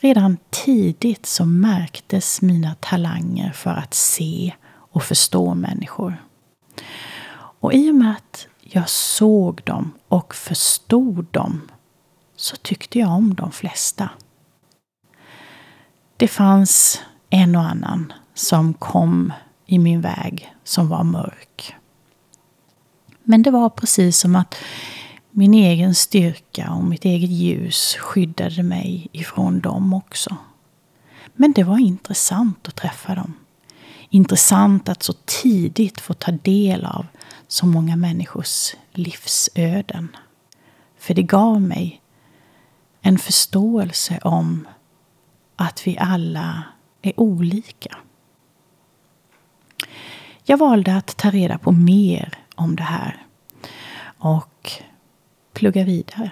Redan 0.00 0.36
tidigt 0.50 1.26
så 1.26 1.44
märktes 1.44 2.42
mina 2.42 2.74
talanger 2.80 3.52
för 3.52 3.70
att 3.70 3.94
se 3.94 4.54
och 4.70 5.02
förstå 5.02 5.54
människor. 5.54 6.16
Och 7.60 7.72
i 7.72 7.90
och 7.90 7.94
med 7.94 8.10
att 8.12 8.46
jag 8.60 8.88
såg 8.88 9.62
dem 9.64 9.92
och 10.08 10.34
förstod 10.34 11.26
dem 11.30 11.68
så 12.40 12.56
tyckte 12.56 12.98
jag 12.98 13.10
om 13.10 13.34
de 13.34 13.52
flesta. 13.52 14.10
Det 16.16 16.28
fanns 16.28 17.00
en 17.30 17.56
och 17.56 17.62
annan 17.62 18.12
som 18.34 18.74
kom 18.74 19.32
i 19.66 19.78
min 19.78 20.00
väg 20.00 20.54
som 20.64 20.88
var 20.88 21.04
mörk. 21.04 21.74
Men 23.22 23.42
det 23.42 23.50
var 23.50 23.70
precis 23.70 24.18
som 24.18 24.36
att 24.36 24.54
min 25.30 25.54
egen 25.54 25.94
styrka 25.94 26.70
och 26.70 26.84
mitt 26.84 27.04
eget 27.04 27.30
ljus 27.30 27.96
skyddade 27.98 28.62
mig 28.62 29.08
ifrån 29.12 29.60
dem 29.60 29.94
också. 29.94 30.36
Men 31.34 31.52
det 31.52 31.64
var 31.64 31.78
intressant 31.78 32.68
att 32.68 32.76
träffa 32.76 33.14
dem. 33.14 33.34
Intressant 34.10 34.88
att 34.88 35.02
så 35.02 35.12
tidigt 35.12 36.00
få 36.00 36.14
ta 36.14 36.30
del 36.30 36.84
av 36.84 37.06
så 37.48 37.66
många 37.66 37.96
människors 37.96 38.74
livsöden. 38.92 40.16
För 40.98 41.14
det 41.14 41.22
gav 41.22 41.60
mig 41.60 41.99
en 43.00 43.18
förståelse 43.18 44.18
om 44.22 44.68
att 45.56 45.86
vi 45.86 45.98
alla 45.98 46.62
är 47.02 47.20
olika. 47.20 47.96
Jag 50.44 50.58
valde 50.58 50.96
att 50.96 51.16
ta 51.16 51.30
reda 51.30 51.58
på 51.58 51.72
mer 51.72 52.38
om 52.54 52.76
det 52.76 52.82
här 52.82 53.26
och 54.18 54.72
plugga 55.52 55.84
vidare 55.84 56.30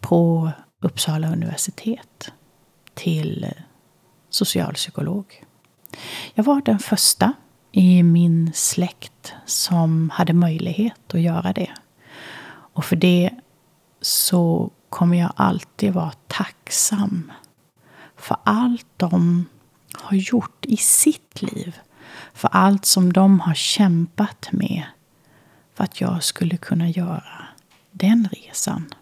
på 0.00 0.50
Uppsala 0.80 1.32
universitet 1.32 2.32
till 2.94 3.46
socialpsykolog. 4.30 5.44
Jag 6.34 6.44
var 6.44 6.62
den 6.62 6.78
första 6.78 7.32
i 7.72 8.02
min 8.02 8.52
släkt 8.54 9.34
som 9.46 10.10
hade 10.10 10.32
möjlighet 10.32 11.14
att 11.14 11.20
göra 11.20 11.52
det. 11.52 11.70
Och 12.46 12.84
för 12.84 12.96
det 12.96 13.30
så 14.00 14.70
kommer 14.94 15.18
jag 15.18 15.32
alltid 15.36 15.92
vara 15.92 16.12
tacksam 16.26 17.32
för 18.16 18.36
allt 18.44 18.86
de 18.96 19.46
har 19.92 20.16
gjort 20.16 20.64
i 20.66 20.76
sitt 20.76 21.42
liv. 21.42 21.78
För 22.34 22.48
allt 22.52 22.84
som 22.84 23.12
de 23.12 23.40
har 23.40 23.54
kämpat 23.54 24.48
med 24.52 24.84
för 25.74 25.84
att 25.84 26.00
jag 26.00 26.22
skulle 26.22 26.56
kunna 26.56 26.88
göra 26.88 27.44
den 27.90 28.28
resan. 28.32 28.94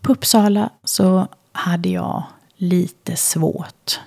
På 0.00 0.12
Uppsala 0.12 0.70
så 0.84 1.28
hade 1.52 1.88
jag 1.88 2.24
lite 2.56 3.16
svårt. 3.16 4.00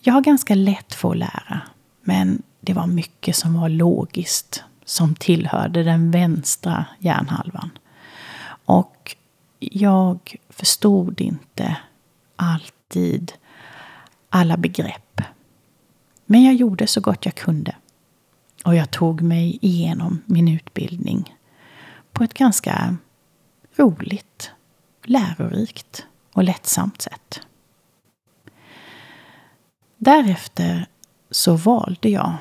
Jag 0.00 0.14
har 0.14 0.20
ganska 0.20 0.54
lätt 0.54 0.94
för 0.94 1.10
att 1.10 1.16
lära, 1.16 1.60
men 2.00 2.42
det 2.60 2.72
var 2.72 2.86
mycket 2.86 3.36
som 3.36 3.60
var 3.60 3.68
logiskt 3.68 4.64
som 4.86 5.14
tillhörde 5.14 5.82
den 5.82 6.10
vänstra 6.10 6.84
hjärnhalvan. 6.98 7.70
Och 8.64 9.16
jag 9.58 10.36
förstod 10.48 11.20
inte 11.20 11.76
alltid 12.36 13.32
alla 14.30 14.56
begrepp. 14.56 15.20
Men 16.26 16.44
jag 16.44 16.54
gjorde 16.54 16.86
så 16.86 17.00
gott 17.00 17.24
jag 17.24 17.34
kunde. 17.34 17.76
Och 18.64 18.74
jag 18.74 18.90
tog 18.90 19.22
mig 19.22 19.58
igenom 19.62 20.22
min 20.26 20.48
utbildning 20.48 21.36
på 22.12 22.24
ett 22.24 22.34
ganska 22.34 22.96
roligt, 23.76 24.50
lärorikt 25.04 26.06
och 26.32 26.44
lättsamt 26.44 27.02
sätt. 27.02 27.40
Därefter 29.96 30.86
så 31.30 31.56
valde 31.56 32.08
jag 32.08 32.34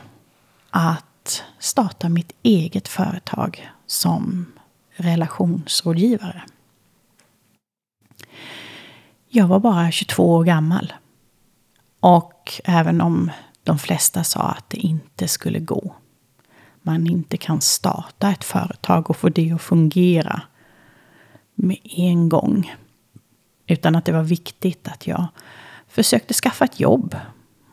att 0.69 1.05
starta 1.59 2.09
mitt 2.09 2.31
eget 2.43 2.87
företag 2.87 3.69
som 3.85 4.45
relationsrådgivare. 4.95 6.43
Jag 9.29 9.47
var 9.47 9.59
bara 9.59 9.91
22 9.91 10.29
år 10.35 10.43
gammal. 10.43 10.93
Och 11.99 12.61
även 12.63 13.01
om 13.01 13.31
de 13.63 13.79
flesta 13.79 14.23
sa 14.23 14.41
att 14.41 14.69
det 14.69 14.77
inte 14.77 15.27
skulle 15.27 15.59
gå. 15.59 15.95
Man 16.81 17.07
inte 17.07 17.37
kan 17.37 17.61
starta 17.61 18.31
ett 18.31 18.43
företag 18.43 19.09
och 19.09 19.17
få 19.17 19.29
det 19.29 19.51
att 19.51 19.61
fungera 19.61 20.41
med 21.55 21.77
en 21.83 22.29
gång. 22.29 22.75
Utan 23.67 23.95
att 23.95 24.05
det 24.05 24.11
var 24.11 24.23
viktigt 24.23 24.87
att 24.87 25.07
jag 25.07 25.27
försökte 25.87 26.33
skaffa 26.33 26.65
ett 26.65 26.79
jobb 26.79 27.15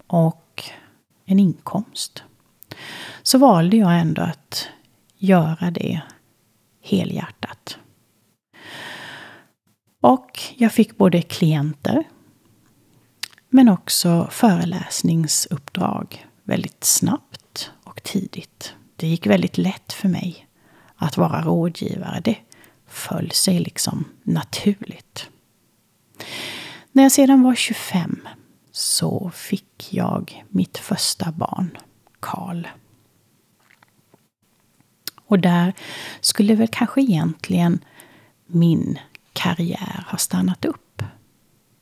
och 0.06 0.64
en 1.24 1.38
inkomst. 1.38 2.24
Så 3.22 3.38
valde 3.38 3.76
jag 3.76 3.98
ändå 3.98 4.22
att 4.22 4.68
göra 5.16 5.70
det 5.70 6.00
helhjärtat. 6.82 7.78
Och 10.00 10.40
jag 10.56 10.72
fick 10.72 10.96
både 10.96 11.22
klienter 11.22 12.04
men 13.48 13.68
också 13.68 14.28
föreläsningsuppdrag 14.30 16.26
väldigt 16.44 16.84
snabbt 16.84 17.70
och 17.84 18.02
tidigt. 18.02 18.74
Det 18.96 19.06
gick 19.06 19.26
väldigt 19.26 19.58
lätt 19.58 19.92
för 19.92 20.08
mig 20.08 20.46
att 20.96 21.16
vara 21.16 21.42
rådgivare. 21.42 22.20
Det 22.24 22.36
föll 22.86 23.30
sig 23.30 23.58
liksom 23.58 24.04
naturligt. 24.22 25.28
När 26.92 27.02
jag 27.02 27.12
sedan 27.12 27.42
var 27.42 27.54
25 27.54 28.28
så 28.72 29.30
fick 29.34 29.92
jag 29.92 30.44
mitt 30.48 30.78
första 30.78 31.32
barn, 31.32 31.78
Karl. 32.22 32.66
Och 35.26 35.38
där 35.38 35.72
skulle 36.20 36.54
väl 36.54 36.68
kanske 36.68 37.00
egentligen 37.00 37.84
min 38.46 38.98
karriär 39.32 40.06
ha 40.10 40.18
stannat 40.18 40.64
upp. 40.64 41.02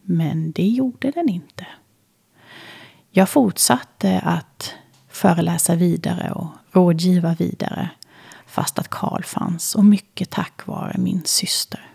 Men 0.03 0.53
det 0.53 0.69
gjorde 0.69 1.11
den 1.11 1.29
inte. 1.29 1.67
Jag 3.11 3.29
fortsatte 3.29 4.21
att 4.21 4.75
föreläsa 5.09 5.75
vidare 5.75 6.33
och 6.33 6.49
rådgiva 6.71 7.35
vidare 7.35 7.91
fast 8.47 8.79
att 8.79 8.89
Karl 8.89 9.23
fanns 9.23 9.75
och 9.75 9.85
mycket 9.85 10.31
tack 10.31 10.67
vare 10.67 10.99
min 10.99 11.23
syster 11.25 11.91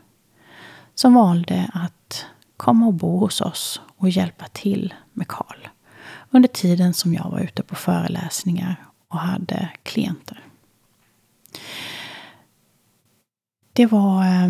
som 0.95 1.13
valde 1.13 1.69
att 1.73 2.25
komma 2.57 2.87
och 2.87 2.93
bo 2.93 3.19
hos 3.19 3.41
oss 3.41 3.81
och 3.97 4.09
hjälpa 4.09 4.47
till 4.47 4.93
med 5.13 5.27
Karl 5.27 5.67
under 6.35 6.49
tiden 6.49 6.93
som 6.93 7.13
jag 7.13 7.29
var 7.31 7.39
ute 7.39 7.63
på 7.63 7.75
föreläsningar 7.75 8.85
och 9.07 9.19
hade 9.19 9.69
klienter. 9.83 10.43
Det 13.73 13.85
var 13.85 14.25
eh, 14.25 14.49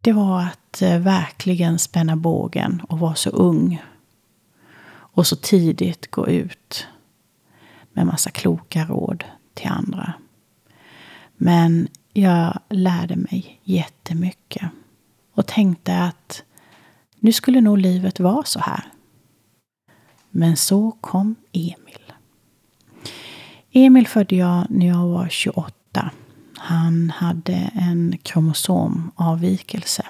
det 0.00 0.12
var 0.12 0.42
att 0.42 0.82
eh, 0.82 0.98
verkligen 0.98 1.78
spänna 1.78 2.16
bågen 2.16 2.82
och 2.88 2.98
vara 2.98 3.14
så 3.14 3.30
ung. 3.30 3.82
Och 4.90 5.26
så 5.26 5.36
tidigt 5.36 6.10
gå 6.10 6.28
ut 6.28 6.86
med 7.92 8.06
massa 8.06 8.30
kloka 8.30 8.84
råd 8.84 9.24
till 9.54 9.68
andra. 9.68 10.12
Men 11.36 11.88
jag 12.12 12.60
lärde 12.68 13.16
mig 13.16 13.60
jättemycket. 13.64 14.70
Och 15.34 15.46
tänkte 15.46 15.98
att 15.98 16.42
nu 17.18 17.32
skulle 17.32 17.60
nog 17.60 17.78
livet 17.78 18.20
vara 18.20 18.44
så 18.44 18.60
här. 18.60 18.89
Men 20.30 20.56
så 20.56 20.90
kom 21.00 21.34
Emil. 21.52 22.12
Emil 23.72 24.06
födde 24.06 24.36
jag 24.36 24.66
när 24.70 24.86
jag 24.86 25.06
var 25.06 25.28
28. 25.28 26.10
Han 26.56 27.10
hade 27.10 27.70
en 27.74 28.18
kromosomavvikelse. 28.22 30.06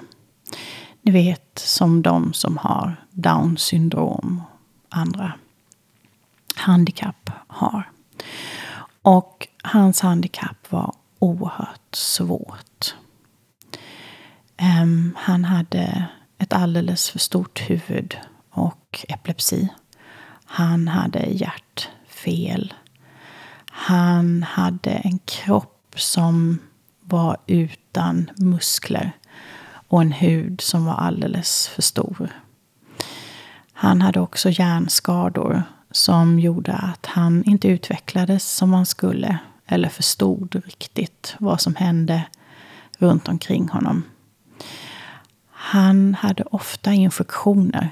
Ni 1.01 1.11
vet, 1.11 1.59
som 1.59 2.01
de 2.01 2.33
som 2.33 2.57
har 2.57 3.05
down 3.11 3.57
syndrom 3.57 4.41
och 4.89 4.97
andra 4.97 5.33
handikapp 6.55 7.29
har. 7.47 7.91
Och 9.01 9.47
hans 9.63 10.01
handikapp 10.01 10.71
var 10.71 10.95
oerhört 11.19 11.95
svårt. 11.95 12.95
Um, 14.81 15.17
han 15.17 15.45
hade 15.45 16.05
ett 16.37 16.53
alldeles 16.53 17.09
för 17.09 17.19
stort 17.19 17.69
huvud 17.69 18.17
och 18.49 19.05
epilepsi. 19.09 19.69
Han 20.53 20.87
hade 20.87 21.19
hjärtfel. 21.19 22.73
Han 23.65 24.43
hade 24.43 24.91
en 24.91 25.19
kropp 25.19 25.93
som 25.95 26.59
var 27.01 27.37
utan 27.47 28.31
muskler 28.37 29.11
och 29.87 30.01
en 30.01 30.11
hud 30.11 30.61
som 30.61 30.85
var 30.85 30.93
alldeles 30.93 31.67
för 31.67 31.81
stor. 31.81 32.29
Han 33.73 34.01
hade 34.01 34.19
också 34.19 34.49
hjärnskador 34.49 35.63
som 35.91 36.39
gjorde 36.39 36.73
att 36.73 37.05
han 37.05 37.43
inte 37.43 37.67
utvecklades 37.67 38.55
som 38.55 38.73
han 38.73 38.85
skulle 38.85 39.37
eller 39.65 39.89
förstod 39.89 40.55
riktigt 40.65 41.35
vad 41.39 41.61
som 41.61 41.75
hände 41.75 42.23
runt 42.97 43.27
omkring 43.27 43.69
honom. 43.69 44.03
Han 45.51 46.13
hade 46.13 46.43
ofta 46.43 46.93
infektioner, 46.93 47.89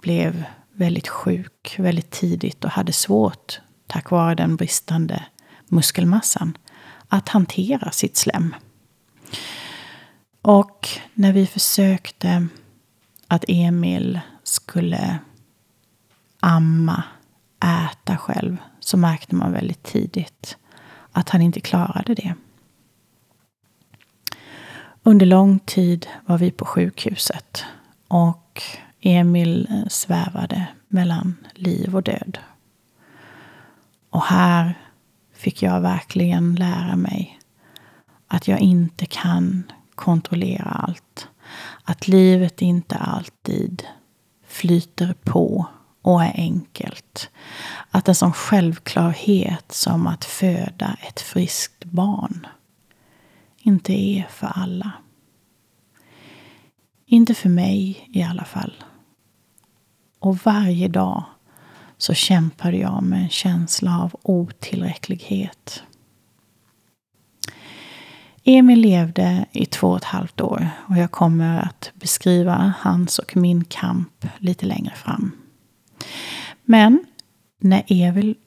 blev 0.00 0.44
väldigt 0.72 1.08
sjuk 1.08 1.76
väldigt 1.78 2.10
tidigt 2.10 2.64
och 2.64 2.70
hade 2.70 2.92
svårt, 2.92 3.60
tack 3.86 4.10
vare 4.10 4.34
den 4.34 4.56
bristande 4.56 5.24
muskelmassan, 5.68 6.58
att 7.08 7.28
hantera 7.28 7.90
sitt 7.90 8.16
slem. 8.16 8.54
Och 10.42 10.88
när 11.14 11.32
vi 11.32 11.46
försökte 11.46 12.46
att 13.28 13.44
Emil 13.48 14.20
skulle 14.42 15.18
amma, 16.40 17.02
äta 17.60 18.16
själv, 18.16 18.56
så 18.80 18.96
märkte 18.96 19.34
man 19.34 19.52
väldigt 19.52 19.82
tidigt 19.82 20.56
att 21.12 21.28
han 21.28 21.42
inte 21.42 21.60
klarade 21.60 22.14
det. 22.14 22.34
Under 25.02 25.26
lång 25.26 25.58
tid 25.58 26.06
var 26.26 26.38
vi 26.38 26.50
på 26.50 26.64
sjukhuset 26.64 27.64
och 28.08 28.62
Emil 29.02 29.68
eh, 29.70 29.88
svävade 29.88 30.66
mellan 30.88 31.36
liv 31.54 31.96
och 31.96 32.02
död. 32.02 32.38
Och 34.10 34.22
här 34.22 34.74
fick 35.34 35.62
jag 35.62 35.80
verkligen 35.80 36.54
lära 36.54 36.96
mig 36.96 37.38
att 38.26 38.48
jag 38.48 38.60
inte 38.60 39.06
kan 39.06 39.72
kontrollera 39.94 40.64
allt. 40.64 41.28
Att 41.84 42.08
livet 42.08 42.62
inte 42.62 42.96
alltid 42.96 43.82
flyter 44.46 45.14
på 45.22 45.66
och 46.02 46.24
är 46.24 46.32
enkelt. 46.34 47.30
Att 47.90 48.08
en 48.08 48.14
sån 48.14 48.32
självklarhet 48.32 49.72
som 49.72 50.06
att 50.06 50.24
föda 50.24 50.96
ett 51.08 51.20
friskt 51.20 51.84
barn 51.84 52.46
inte 53.58 53.92
är 53.92 54.26
för 54.30 54.52
alla. 54.54 54.92
Inte 57.06 57.34
för 57.34 57.48
mig 57.48 58.08
i 58.12 58.22
alla 58.22 58.44
fall. 58.44 58.84
Och 60.22 60.38
varje 60.44 60.88
dag 60.88 61.24
så 61.98 62.14
kämpade 62.14 62.76
jag 62.76 63.02
med 63.02 63.22
en 63.22 63.28
känsla 63.28 64.00
av 64.02 64.16
otillräcklighet. 64.22 65.82
Emil 68.44 68.80
levde 68.80 69.46
i 69.52 69.66
två 69.66 69.88
och 69.88 69.96
ett 69.96 70.04
halvt 70.04 70.40
år 70.40 70.68
och 70.88 70.96
jag 70.96 71.10
kommer 71.10 71.60
att 71.60 71.92
beskriva 71.94 72.74
hans 72.78 73.18
och 73.18 73.36
min 73.36 73.64
kamp 73.64 74.26
lite 74.38 74.66
längre 74.66 74.94
fram. 74.94 75.32
Men 76.64 77.04
när 77.60 77.82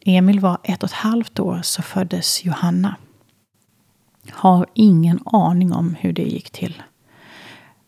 Emil 0.06 0.40
var 0.40 0.58
ett 0.64 0.84
och 0.84 0.90
ett 0.90 0.96
halvt 0.96 1.40
år 1.40 1.60
så 1.64 1.82
föddes 1.82 2.46
Johanna. 2.46 2.96
Har 4.32 4.66
ingen 4.74 5.20
aning 5.26 5.74
om 5.74 5.96
hur 6.00 6.14
det 6.14 6.24
gick 6.24 6.50
till. 6.50 6.84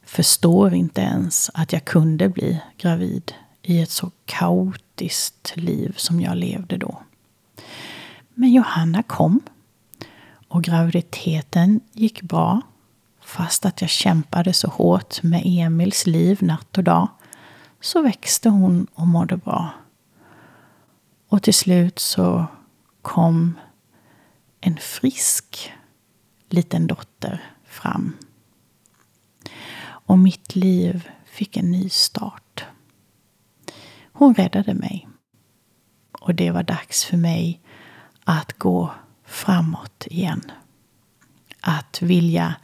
Förstår 0.05 0.73
inte 0.73 1.01
ens 1.01 1.51
att 1.53 1.73
jag 1.73 1.85
kunde 1.85 2.29
bli 2.29 2.61
gravid 2.77 3.33
i 3.69 3.81
ett 3.81 3.91
så 3.91 4.11
kaotiskt 4.25 5.53
liv 5.55 5.93
som 5.97 6.21
jag 6.21 6.37
levde 6.37 6.77
då. 6.77 7.01
Men 8.33 8.51
Johanna 8.51 9.03
kom 9.03 9.41
och 10.47 10.63
graviditeten 10.63 11.79
gick 11.93 12.21
bra 12.21 12.61
fast 13.21 13.65
att 13.65 13.81
jag 13.81 13.89
kämpade 13.89 14.53
så 14.53 14.67
hårt 14.67 15.23
med 15.23 15.41
Emils 15.45 16.07
liv 16.07 16.37
natt 16.41 16.77
och 16.77 16.83
dag 16.83 17.07
så 17.81 18.01
växte 18.01 18.49
hon 18.49 18.87
och 18.93 19.07
mådde 19.07 19.37
bra. 19.37 19.69
Och 21.27 21.43
till 21.43 21.53
slut 21.53 21.99
så 21.99 22.45
kom 23.01 23.59
en 24.61 24.77
frisk 24.77 25.73
liten 26.49 26.87
dotter 26.87 27.43
fram. 27.65 28.17
Och 29.81 30.19
mitt 30.19 30.55
liv 30.55 31.09
fick 31.25 31.57
en 31.57 31.71
ny 31.71 31.89
start. 31.89 32.65
Hon 34.17 34.33
räddade 34.33 34.73
mig. 34.73 35.07
Och 36.11 36.35
det 36.35 36.51
var 36.51 36.63
dags 36.63 37.05
för 37.05 37.17
mig 37.17 37.61
att 38.23 38.53
gå 38.53 38.91
framåt 39.25 40.07
igen. 40.07 40.51
Att 41.61 42.01
vilja 42.01 42.55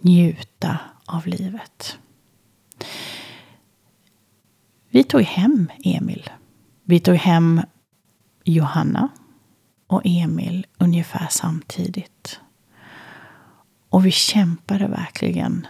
njuta 0.00 0.78
av 1.06 1.26
livet. 1.26 1.98
Vi 4.88 5.04
tog 5.04 5.22
hem 5.22 5.70
Emil. 5.84 6.30
Vi 6.84 7.00
tog 7.00 7.16
hem 7.16 7.60
Johanna 8.44 9.08
och 9.86 10.02
Emil 10.04 10.66
ungefär 10.78 11.26
samtidigt. 11.30 12.40
Och 13.88 14.06
vi 14.06 14.10
kämpade 14.10 14.88
verkligen 14.88 15.66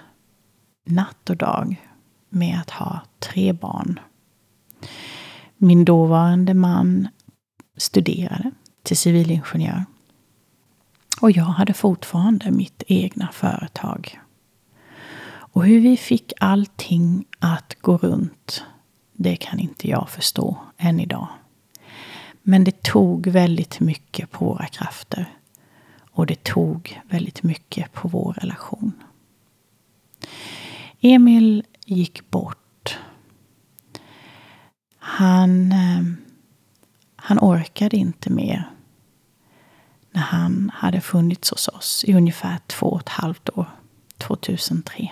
natt 0.84 1.30
och 1.30 1.36
dag 1.36 1.88
med 2.28 2.60
att 2.60 2.70
ha 2.70 3.00
tre 3.18 3.52
barn. 3.52 4.00
Min 5.56 5.84
dåvarande 5.84 6.54
man 6.54 7.08
studerade 7.76 8.50
till 8.82 8.96
civilingenjör. 8.96 9.84
Och 11.20 11.30
jag 11.30 11.44
hade 11.44 11.74
fortfarande 11.74 12.50
mitt 12.50 12.82
egna 12.86 13.28
företag. 13.32 14.20
Och 15.56 15.66
hur 15.66 15.80
vi 15.80 15.96
fick 15.96 16.32
allting 16.40 17.24
att 17.38 17.76
gå 17.80 17.96
runt, 17.96 18.64
det 19.12 19.36
kan 19.36 19.58
inte 19.58 19.88
jag 19.88 20.08
förstå 20.10 20.58
än 20.76 21.00
idag. 21.00 21.28
Men 22.42 22.64
det 22.64 22.82
tog 22.82 23.26
väldigt 23.26 23.80
mycket 23.80 24.30
på 24.30 24.44
våra 24.44 24.66
krafter. 24.66 25.26
Och 26.10 26.26
det 26.26 26.44
tog 26.44 27.00
väldigt 27.08 27.42
mycket 27.42 27.92
på 27.92 28.08
vår 28.08 28.32
relation. 28.32 28.92
Emil 31.00 31.64
gick 31.86 32.30
bort. 32.30 32.65
Han, 35.08 35.72
eh, 35.72 36.02
han 37.16 37.38
orkade 37.38 37.96
inte 37.96 38.30
mer 38.30 38.70
när 40.10 40.22
han 40.22 40.70
hade 40.74 41.00
funnits 41.00 41.50
hos 41.50 41.68
oss 41.68 42.04
i 42.06 42.14
ungefär 42.14 42.58
två 42.66 42.86
och 42.86 43.00
ett 43.00 43.08
halvt 43.08 43.48
år, 43.48 43.66
2003. 44.18 45.10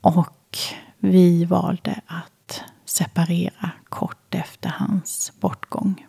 Och 0.00 0.58
vi 0.98 1.44
valde 1.44 2.00
att 2.06 2.62
separera 2.84 3.70
kort 3.88 4.34
efter 4.34 4.68
hans 4.68 5.32
bortgång. 5.40 6.06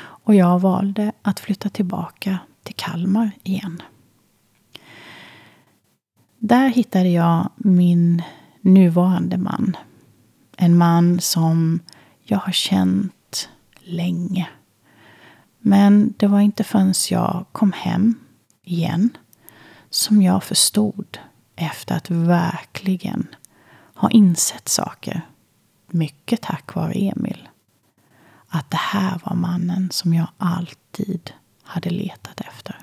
Och 0.00 0.34
jag 0.34 0.58
valde 0.58 1.12
att 1.22 1.40
flytta 1.40 1.68
tillbaka 1.68 2.38
till 2.62 2.74
Kalmar 2.74 3.30
igen. 3.42 3.82
Där 6.38 6.68
hittade 6.68 7.08
jag 7.08 7.50
min 7.56 8.22
nuvarande 8.60 9.38
man. 9.38 9.76
En 10.62 10.78
man 10.78 11.20
som 11.20 11.80
jag 12.22 12.38
har 12.38 12.52
känt 12.52 13.48
länge. 13.78 14.48
Men 15.58 16.14
det 16.16 16.26
var 16.26 16.40
inte 16.40 16.64
förrän 16.64 16.94
jag 17.10 17.46
kom 17.52 17.72
hem 17.72 18.14
igen 18.62 19.16
som 19.90 20.22
jag 20.22 20.44
förstod 20.44 21.18
efter 21.56 21.96
att 21.96 22.10
verkligen 22.10 23.26
ha 23.94 24.10
insett 24.10 24.68
saker. 24.68 25.26
Mycket 25.86 26.42
tack 26.42 26.74
vare 26.74 26.92
Emil. 26.92 27.48
Att 28.48 28.70
det 28.70 28.80
här 28.80 29.20
var 29.24 29.36
mannen 29.36 29.90
som 29.90 30.14
jag 30.14 30.28
alltid 30.38 31.32
hade 31.62 31.90
letat 31.90 32.40
efter. 32.40 32.78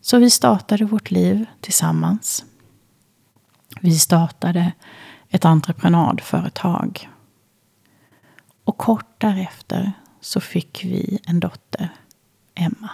Så 0.00 0.18
vi 0.18 0.30
startade 0.30 0.84
vårt 0.84 1.10
liv 1.10 1.46
tillsammans. 1.60 2.44
Vi 3.80 3.98
startade 3.98 4.72
ett 5.30 5.44
entreprenadföretag. 5.44 7.08
Och 8.64 8.78
kort 8.78 9.20
därefter 9.20 9.92
så 10.20 10.40
fick 10.40 10.84
vi 10.84 11.18
en 11.26 11.40
dotter, 11.40 11.88
Emma. 12.54 12.90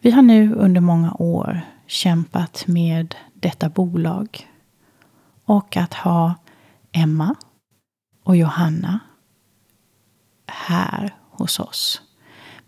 Vi 0.00 0.10
har 0.10 0.22
nu 0.22 0.54
under 0.54 0.80
många 0.80 1.14
år 1.14 1.60
kämpat 1.86 2.64
med 2.66 3.14
detta 3.34 3.68
bolag 3.68 4.48
och 5.44 5.76
att 5.76 5.94
ha 5.94 6.34
Emma 6.92 7.34
och 8.22 8.36
Johanna 8.36 9.00
här 10.46 11.16
hos 11.30 11.60
oss. 11.60 12.02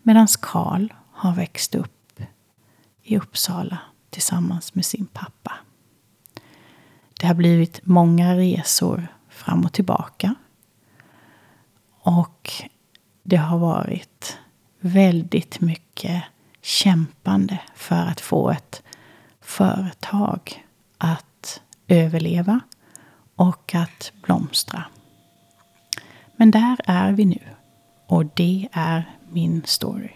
Medan 0.01 0.27
Karl 0.41 0.93
har 1.11 1.35
växt 1.35 1.75
upp 1.75 2.21
i 3.03 3.17
Uppsala 3.17 3.79
tillsammans 4.09 4.75
med 4.75 4.85
sin 4.85 5.05
pappa. 5.05 5.53
Det 7.19 7.27
har 7.27 7.33
blivit 7.33 7.79
många 7.83 8.37
resor 8.37 9.07
fram 9.29 9.65
och 9.65 9.73
tillbaka. 9.73 10.35
Och 12.01 12.51
det 13.23 13.37
har 13.37 13.57
varit 13.57 14.37
väldigt 14.79 15.61
mycket 15.61 16.23
kämpande 16.61 17.59
för 17.75 17.95
att 17.95 18.21
få 18.21 18.49
ett 18.49 18.83
företag 19.41 20.65
att 20.97 21.61
överleva 21.87 22.59
och 23.35 23.75
att 23.75 24.11
blomstra. 24.21 24.83
Men 26.35 26.51
där 26.51 26.77
är 26.85 27.11
vi 27.11 27.25
nu. 27.25 27.41
Och 28.07 28.25
det 28.25 28.67
är 28.71 29.17
min 29.29 29.63
story. 29.65 30.11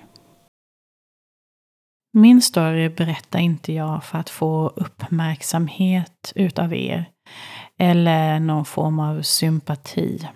Min 2.20 2.42
story 2.42 2.90
berättar 2.90 3.40
inte 3.40 3.74
jag 3.74 4.04
för 4.04 4.18
att 4.18 4.30
få 4.30 4.68
uppmärksamhet 4.68 6.32
utav 6.36 6.74
er. 6.74 7.10
Eller 7.78 8.40
någon 8.40 8.66
form 8.66 9.00
av 9.00 9.22
sympati. 9.22 10.28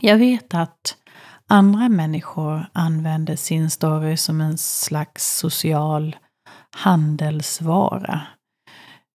Jag 0.00 0.16
vet 0.16 0.54
att 0.54 0.96
andra 1.48 1.88
människor 1.88 2.66
använder 2.72 3.36
sin 3.36 3.70
story 3.70 4.16
som 4.16 4.40
en 4.40 4.58
slags 4.58 5.36
social 5.38 6.16
handelsvara. 6.76 8.20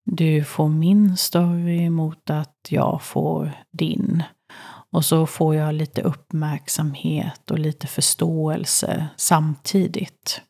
Du 0.05 0.43
får 0.43 0.69
min 0.69 1.17
story 1.17 1.89
mot 1.89 2.29
att 2.29 2.67
jag 2.69 3.01
får 3.01 3.51
din. 3.71 4.23
Och 4.91 5.05
så 5.05 5.27
får 5.27 5.55
jag 5.55 5.73
lite 5.73 6.01
uppmärksamhet 6.01 7.51
och 7.51 7.59
lite 7.59 7.87
förståelse 7.87 9.07
samtidigt. 9.15 10.41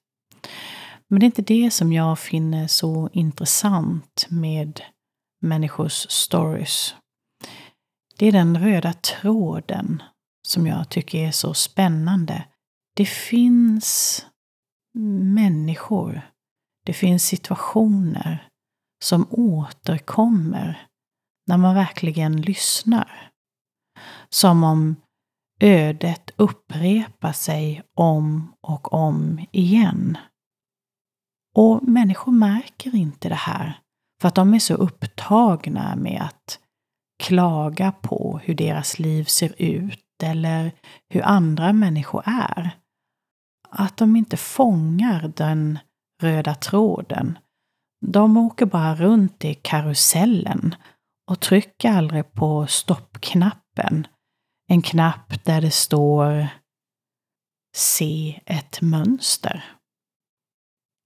Men 1.10 1.20
det 1.20 1.24
är 1.24 1.28
inte 1.28 1.42
det 1.42 1.72
som 1.72 1.94
jag 1.94 2.20
finner 2.20 2.68
så 2.68 3.10
intressant 3.14 4.28
med 4.30 4.82
människors 5.42 6.06
stories. 6.10 6.96
Det 8.18 8.26
är 8.28 8.32
den 8.32 8.58
röda 8.58 8.94
tråden 8.94 10.04
som 10.48 10.68
jag 10.68 10.90
tycker 10.90 11.18
är 11.28 11.32
så 11.32 11.54
spännande. 11.54 12.46
Det 12.96 13.06
finns 13.06 14.26
människor, 15.34 16.22
det 16.86 16.94
finns 16.94 17.24
situationer 17.24 18.48
som 19.04 19.28
återkommer 19.30 20.88
när 21.48 21.58
man 21.58 21.76
verkligen 21.76 22.42
lyssnar. 22.42 23.32
Som 24.30 24.64
om 24.64 24.96
ödet 25.60 26.32
upprepar 26.36 27.34
sig 27.34 27.84
om 27.94 28.54
och 28.62 28.94
om 28.94 29.46
igen. 29.52 30.18
Och 31.56 31.84
människor 31.84 32.32
märker 32.32 32.96
inte 32.96 33.30
det 33.30 33.36
här 33.36 33.80
för 34.22 34.28
att 34.28 34.36
de 34.36 34.54
är 34.54 34.60
så 34.60 34.74
upptagna 34.74 35.96
med 35.96 36.22
att 36.22 36.60
klaga 37.24 37.92
på 37.92 38.40
hur 38.44 38.56
deras 38.56 39.00
liv 39.00 39.24
ser 39.24 39.62
ut 39.62 40.02
eller 40.24 40.72
hur 41.10 41.22
andra 41.22 41.74
människor 41.74 42.24
är. 42.26 42.72
Att 43.70 43.98
de 43.98 44.16
inte 44.16 44.38
fångar 44.38 45.34
den 45.36 45.80
röda 46.22 46.56
tråden. 46.56 47.38
De 48.06 48.38
åker 48.38 48.66
bara 48.66 48.96
runt 48.96 49.46
i 49.46 49.54
karusellen 49.54 50.76
och 51.32 51.40
trycker 51.40 51.92
aldrig 51.92 52.34
på 52.34 52.68
stoppknappen. 52.68 54.08
En 54.68 54.82
knapp 54.82 55.46
där 55.46 55.62
det 55.62 55.72
står 55.72 56.48
Se 57.76 58.42
ett 58.46 58.82
mönster. 58.82 59.75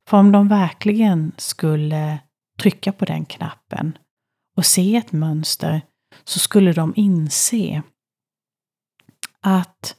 För 0.09 0.17
om 0.17 0.31
de 0.31 0.47
verkligen 0.47 1.31
skulle 1.37 2.19
trycka 2.59 2.91
på 2.91 3.05
den 3.05 3.25
knappen 3.25 3.97
och 4.57 4.65
se 4.65 4.95
ett 4.95 5.11
mönster 5.11 5.81
så 6.23 6.39
skulle 6.39 6.73
de 6.73 6.93
inse 6.95 7.83
att 9.41 9.95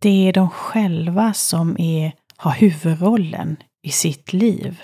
det 0.00 0.28
är 0.28 0.32
de 0.32 0.50
själva 0.50 1.32
som 1.32 1.76
är, 1.80 2.12
har 2.36 2.50
huvudrollen 2.52 3.56
i 3.82 3.90
sitt 3.90 4.32
liv. 4.32 4.82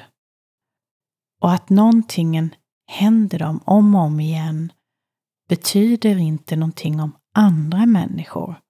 Och 1.43 1.53
att 1.53 1.71
någonting 1.71 2.51
händer 2.91 3.39
dem 3.39 3.61
om 3.65 3.95
och 3.95 4.01
om 4.01 4.21
igen 4.21 4.73
betyder 5.49 6.17
inte 6.17 6.57
någonting 6.57 7.01
om 7.01 7.17
andra 7.35 7.87
människor. 7.87 8.61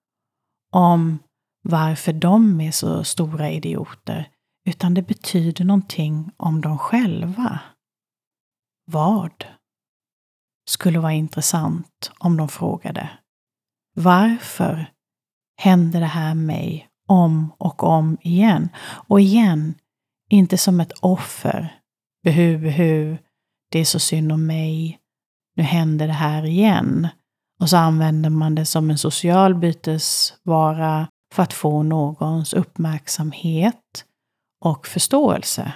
Om 0.71 1.19
varför 1.63 2.13
de 2.13 2.61
är 2.61 2.71
så 2.71 3.03
stora 3.03 3.51
idioter. 3.51 4.32
Utan 4.65 4.93
det 4.93 5.01
betyder 5.01 5.65
någonting 5.65 6.31
om 6.37 6.61
dem 6.61 6.77
själva. 6.77 7.59
Vad? 8.85 9.45
Skulle 10.69 10.99
vara 10.99 11.13
intressant 11.13 12.11
om 12.17 12.37
de 12.37 12.49
frågade. 12.49 13.09
Varför 13.95 14.91
händer 15.57 15.99
det 15.99 16.05
här 16.05 16.35
mig 16.35 16.89
om 17.07 17.51
och 17.57 17.83
om 17.83 18.17
igen? 18.21 18.69
Och 19.07 19.21
igen, 19.21 19.75
inte 20.29 20.57
som 20.57 20.79
ett 20.79 20.91
offer. 20.91 21.79
Behu, 22.23 22.57
behu, 22.57 23.17
det 23.71 23.79
är 23.79 23.85
så 23.85 23.99
synd 23.99 24.31
om 24.31 24.45
mig. 24.45 24.99
Nu 25.55 25.63
händer 25.63 26.07
det 26.07 26.13
här 26.13 26.45
igen. 26.45 27.07
Och 27.59 27.69
så 27.69 27.77
använder 27.77 28.29
man 28.29 28.55
det 28.55 28.65
som 28.65 28.89
en 28.89 28.97
social 28.97 29.55
bytesvara 29.55 31.07
för 31.33 31.43
att 31.43 31.53
få 31.53 31.83
någons 31.83 32.53
uppmärksamhet 32.53 34.05
och 34.63 34.87
förståelse. 34.87 35.73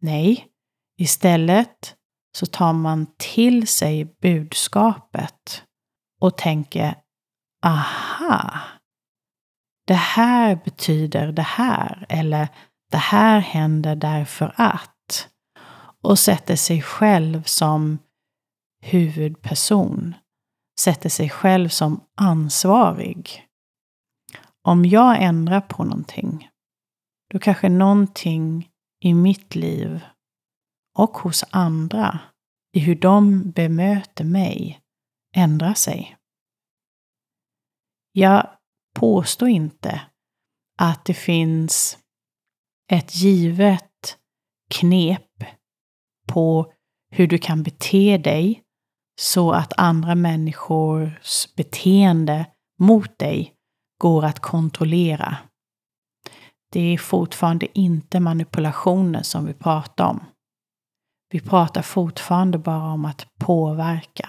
Nej, 0.00 0.46
istället 0.98 1.96
så 2.36 2.46
tar 2.46 2.72
man 2.72 3.06
till 3.18 3.66
sig 3.66 4.04
budskapet 4.04 5.62
och 6.20 6.38
tänker 6.38 6.94
aha, 7.64 8.60
det 9.86 9.94
här 9.94 10.60
betyder 10.64 11.32
det 11.32 11.42
här 11.42 12.06
eller 12.08 12.48
det 12.90 12.96
här 12.96 13.40
händer 13.40 13.96
därför 13.96 14.54
att 14.56 15.28
och 16.02 16.18
sätter 16.18 16.56
sig 16.56 16.82
själv 16.82 17.42
som 17.42 17.98
huvudperson, 18.82 20.14
sätter 20.80 21.08
sig 21.08 21.30
själv 21.30 21.68
som 21.68 22.00
ansvarig. 22.14 23.46
Om 24.62 24.84
jag 24.84 25.22
ändrar 25.22 25.60
på 25.60 25.84
någonting, 25.84 26.48
då 27.32 27.38
kanske 27.38 27.68
någonting 27.68 28.70
i 29.00 29.14
mitt 29.14 29.54
liv 29.54 30.00
och 30.98 31.10
hos 31.10 31.44
andra, 31.50 32.20
i 32.72 32.80
hur 32.80 32.94
de 32.94 33.50
bemöter 33.50 34.24
mig, 34.24 34.80
ändrar 35.34 35.74
sig. 35.74 36.16
Jag 38.12 38.50
påstår 38.94 39.48
inte 39.48 40.00
att 40.78 41.04
det 41.04 41.14
finns 41.14 41.98
ett 42.92 43.16
givet 43.16 44.18
knep 44.70 45.44
på 46.28 46.72
hur 47.10 47.26
du 47.26 47.38
kan 47.38 47.62
bete 47.62 48.18
dig 48.18 48.62
så 49.20 49.52
att 49.52 49.72
andra 49.76 50.14
människors 50.14 51.54
beteende 51.54 52.46
mot 52.78 53.18
dig 53.18 53.54
går 53.98 54.24
att 54.24 54.40
kontrollera. 54.40 55.36
Det 56.72 56.94
är 56.94 56.98
fortfarande 56.98 57.78
inte 57.78 58.20
manipulationer 58.20 59.22
som 59.22 59.46
vi 59.46 59.54
pratar 59.54 60.04
om. 60.04 60.24
Vi 61.30 61.40
pratar 61.40 61.82
fortfarande 61.82 62.58
bara 62.58 62.92
om 62.92 63.04
att 63.04 63.26
påverka. 63.38 64.28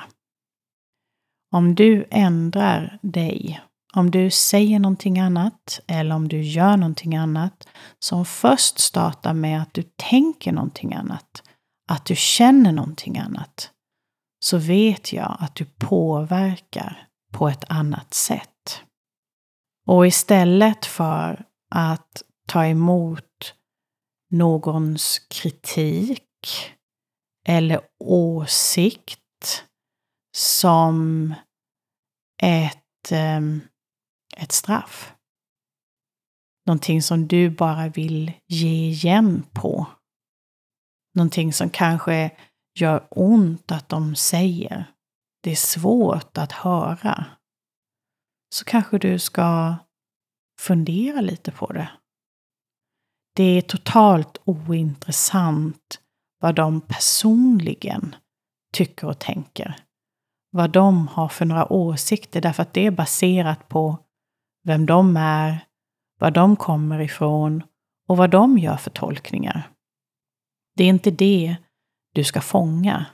Om 1.52 1.76
du 1.76 2.08
ändrar 2.12 3.00
dig, 3.02 3.62
om 3.94 4.12
du 4.12 4.30
säger 4.30 4.80
någonting 4.80 5.20
annat 5.20 5.80
eller 5.88 6.16
om 6.16 6.28
du 6.28 6.42
gör 6.42 6.78
någonting 6.78 7.16
annat 7.16 7.68
som 8.00 8.26
först 8.26 8.80
startar 8.80 9.34
med 9.34 9.62
att 9.62 9.74
du 9.74 9.84
tänker 9.96 10.52
någonting 10.52 10.94
annat, 10.94 11.44
att 11.90 12.06
du 12.06 12.16
känner 12.16 12.72
någonting 12.72 13.18
annat, 13.18 13.72
så 14.40 14.58
vet 14.58 15.14
jag 15.14 15.38
att 15.40 15.56
du 15.56 15.66
påverkar 15.66 17.08
på 17.34 17.50
ett 17.50 17.64
annat 17.70 18.14
sätt. 18.14 18.82
Och 19.88 20.08
istället 20.08 20.86
för 20.86 21.46
att 21.70 22.24
ta 22.48 22.66
emot 22.66 23.54
någons 24.32 25.20
kritik 25.20 26.74
eller 27.48 27.82
åsikt 28.00 29.66
som 30.36 31.34
ett, 32.44 33.12
eh, 33.12 33.42
ett 34.38 34.52
straff. 34.52 35.14
Någonting 36.66 37.02
som 37.02 37.28
du 37.28 37.50
bara 37.50 37.90
vill 37.90 38.32
ge 38.48 38.90
igen 38.90 39.46
på. 39.54 39.88
Någonting 41.16 41.54
som 41.54 41.70
kanske 41.70 42.32
gör 42.80 43.08
ont 43.10 43.72
att 43.72 43.90
de 43.90 44.16
säger. 44.16 44.94
Det 45.44 45.52
är 45.52 45.56
svårt 45.56 46.38
att 46.38 46.52
höra. 46.52 47.26
Så 48.56 48.66
kanske 48.66 48.98
du 48.98 49.20
ska 49.20 49.76
fundera 50.60 51.22
lite 51.22 51.52
på 51.52 51.74
det. 51.74 51.90
Det 53.36 53.44
är 53.44 53.62
totalt 53.62 54.42
ointressant 54.44 56.00
vad 56.40 56.56
de 56.56 56.82
personligen 56.82 58.16
tycker 58.74 59.08
och 59.08 59.20
tänker. 59.20 59.76
Vad 60.52 60.72
de 60.72 61.08
har 61.08 61.28
för 61.30 61.46
några 61.46 61.74
åsikter 61.74 62.42
därför 62.42 62.64
att 62.64 62.74
det 62.74 62.86
är 62.86 62.92
baserat 62.92 63.70
på 63.70 63.98
vem 64.64 64.86
de 64.86 65.18
är, 65.18 65.66
var 66.20 66.32
de 66.32 66.56
kommer 66.56 67.00
ifrån 67.00 67.64
och 68.08 68.18
vad 68.18 68.30
de 68.30 68.58
gör 68.58 68.78
för 68.78 68.90
tolkningar. 68.90 69.70
Det 70.76 70.84
är 70.84 70.90
inte 70.90 71.12
det 71.12 71.56
du 72.14 72.24
ska 72.24 72.42
fånga. 72.42 73.06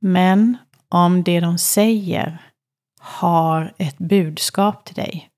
Men 0.00 0.56
om 0.88 1.22
det 1.22 1.40
de 1.40 1.58
säger 1.58 2.52
har 3.00 3.74
ett 3.78 3.98
budskap 3.98 4.84
till 4.84 4.94
dig, 4.94 5.30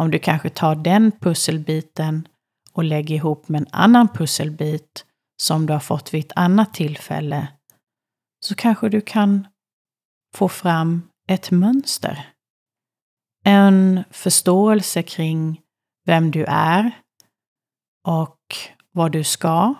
om 0.00 0.10
du 0.10 0.18
kanske 0.18 0.50
tar 0.50 0.74
den 0.74 1.12
pusselbiten 1.12 2.28
och 2.72 2.84
lägger 2.84 3.14
ihop 3.14 3.48
med 3.48 3.60
en 3.60 3.68
annan 3.72 4.08
pusselbit 4.08 5.06
som 5.42 5.66
du 5.66 5.72
har 5.72 5.80
fått 5.80 6.14
vid 6.14 6.24
ett 6.24 6.32
annat 6.36 6.74
tillfälle, 6.74 7.48
så 8.44 8.54
kanske 8.54 8.88
du 8.88 9.00
kan 9.00 9.46
få 10.34 10.48
fram 10.48 11.02
ett 11.28 11.50
mönster. 11.50 12.28
En 13.44 14.04
förståelse 14.10 15.02
kring 15.02 15.60
vem 16.06 16.30
du 16.30 16.44
är 16.48 16.90
och 18.08 18.38
vad 18.92 19.12
du 19.12 19.24
ska 19.24 19.74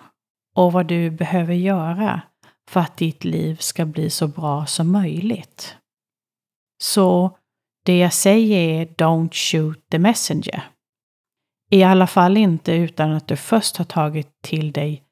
och 0.55 0.71
vad 0.71 0.87
du 0.87 1.11
behöver 1.11 1.53
göra 1.53 2.21
för 2.69 2.79
att 2.79 2.97
ditt 2.97 3.23
liv 3.23 3.55
ska 3.55 3.85
bli 3.85 4.09
så 4.09 4.27
bra 4.27 4.65
som 4.65 4.91
möjligt. 4.91 5.77
Så 6.83 7.37
det 7.85 7.97
jag 7.97 8.13
säger 8.13 8.81
är 8.81 8.85
Don't 8.85 9.33
shoot 9.33 9.89
the 9.89 9.99
messenger. 9.99 10.71
I 11.71 11.83
alla 11.83 12.07
fall 12.07 12.37
inte 12.37 12.73
utan 12.73 13.11
att 13.11 13.27
du 13.27 13.35
först 13.35 13.77
har 13.77 13.85
tagit 13.85 14.41
till 14.41 14.71
dig 14.71 15.03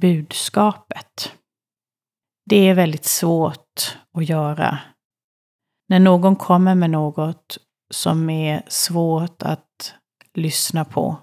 budskapet. 0.00 1.32
Det 2.46 2.68
är 2.68 2.74
väldigt 2.74 3.04
svårt 3.04 3.98
att 4.18 4.28
göra. 4.28 4.78
När 5.88 6.00
någon 6.00 6.36
kommer 6.36 6.74
med 6.74 6.90
något 6.90 7.58
som 7.90 8.30
är 8.30 8.62
svårt 8.68 9.42
att 9.42 9.94
lyssna 10.34 10.84
på, 10.84 11.16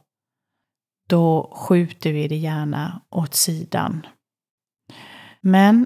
då 1.10 1.54
skjuter 1.56 2.14
vi 2.14 2.28
det 2.28 2.36
gärna 2.36 3.02
åt 3.10 3.34
sidan. 3.34 4.08
Men 5.42 5.86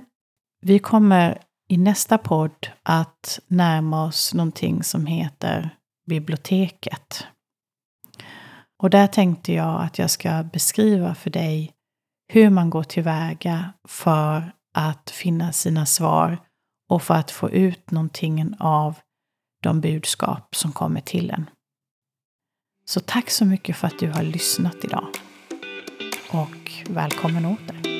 vi 0.61 0.79
kommer 0.79 1.41
i 1.71 1.77
nästa 1.77 2.17
podd 2.17 2.67
att 2.83 3.39
närma 3.47 4.05
oss 4.05 4.33
någonting 4.33 4.83
som 4.83 5.05
heter 5.05 5.69
biblioteket. 6.07 7.25
Och 8.83 8.89
där 8.89 9.07
tänkte 9.07 9.53
jag 9.53 9.81
att 9.81 9.99
jag 9.99 10.09
ska 10.09 10.43
beskriva 10.53 11.15
för 11.15 11.29
dig 11.29 11.71
hur 12.27 12.49
man 12.49 12.69
går 12.69 12.83
tillväga 12.83 13.73
för 13.87 14.51
att 14.73 15.09
finna 15.09 15.51
sina 15.51 15.85
svar 15.85 16.37
och 16.89 17.03
för 17.03 17.13
att 17.13 17.31
få 17.31 17.49
ut 17.49 17.91
någonting 17.91 18.53
av 18.59 18.95
de 19.63 19.81
budskap 19.81 20.55
som 20.55 20.71
kommer 20.71 21.01
till 21.01 21.29
en. 21.29 21.49
Så 22.85 22.99
tack 22.99 23.29
så 23.29 23.45
mycket 23.45 23.77
för 23.77 23.87
att 23.87 23.99
du 23.99 24.09
har 24.11 24.23
lyssnat 24.23 24.75
idag. 24.83 25.07
Och 26.31 26.71
välkommen 26.89 27.45
åter. 27.45 27.90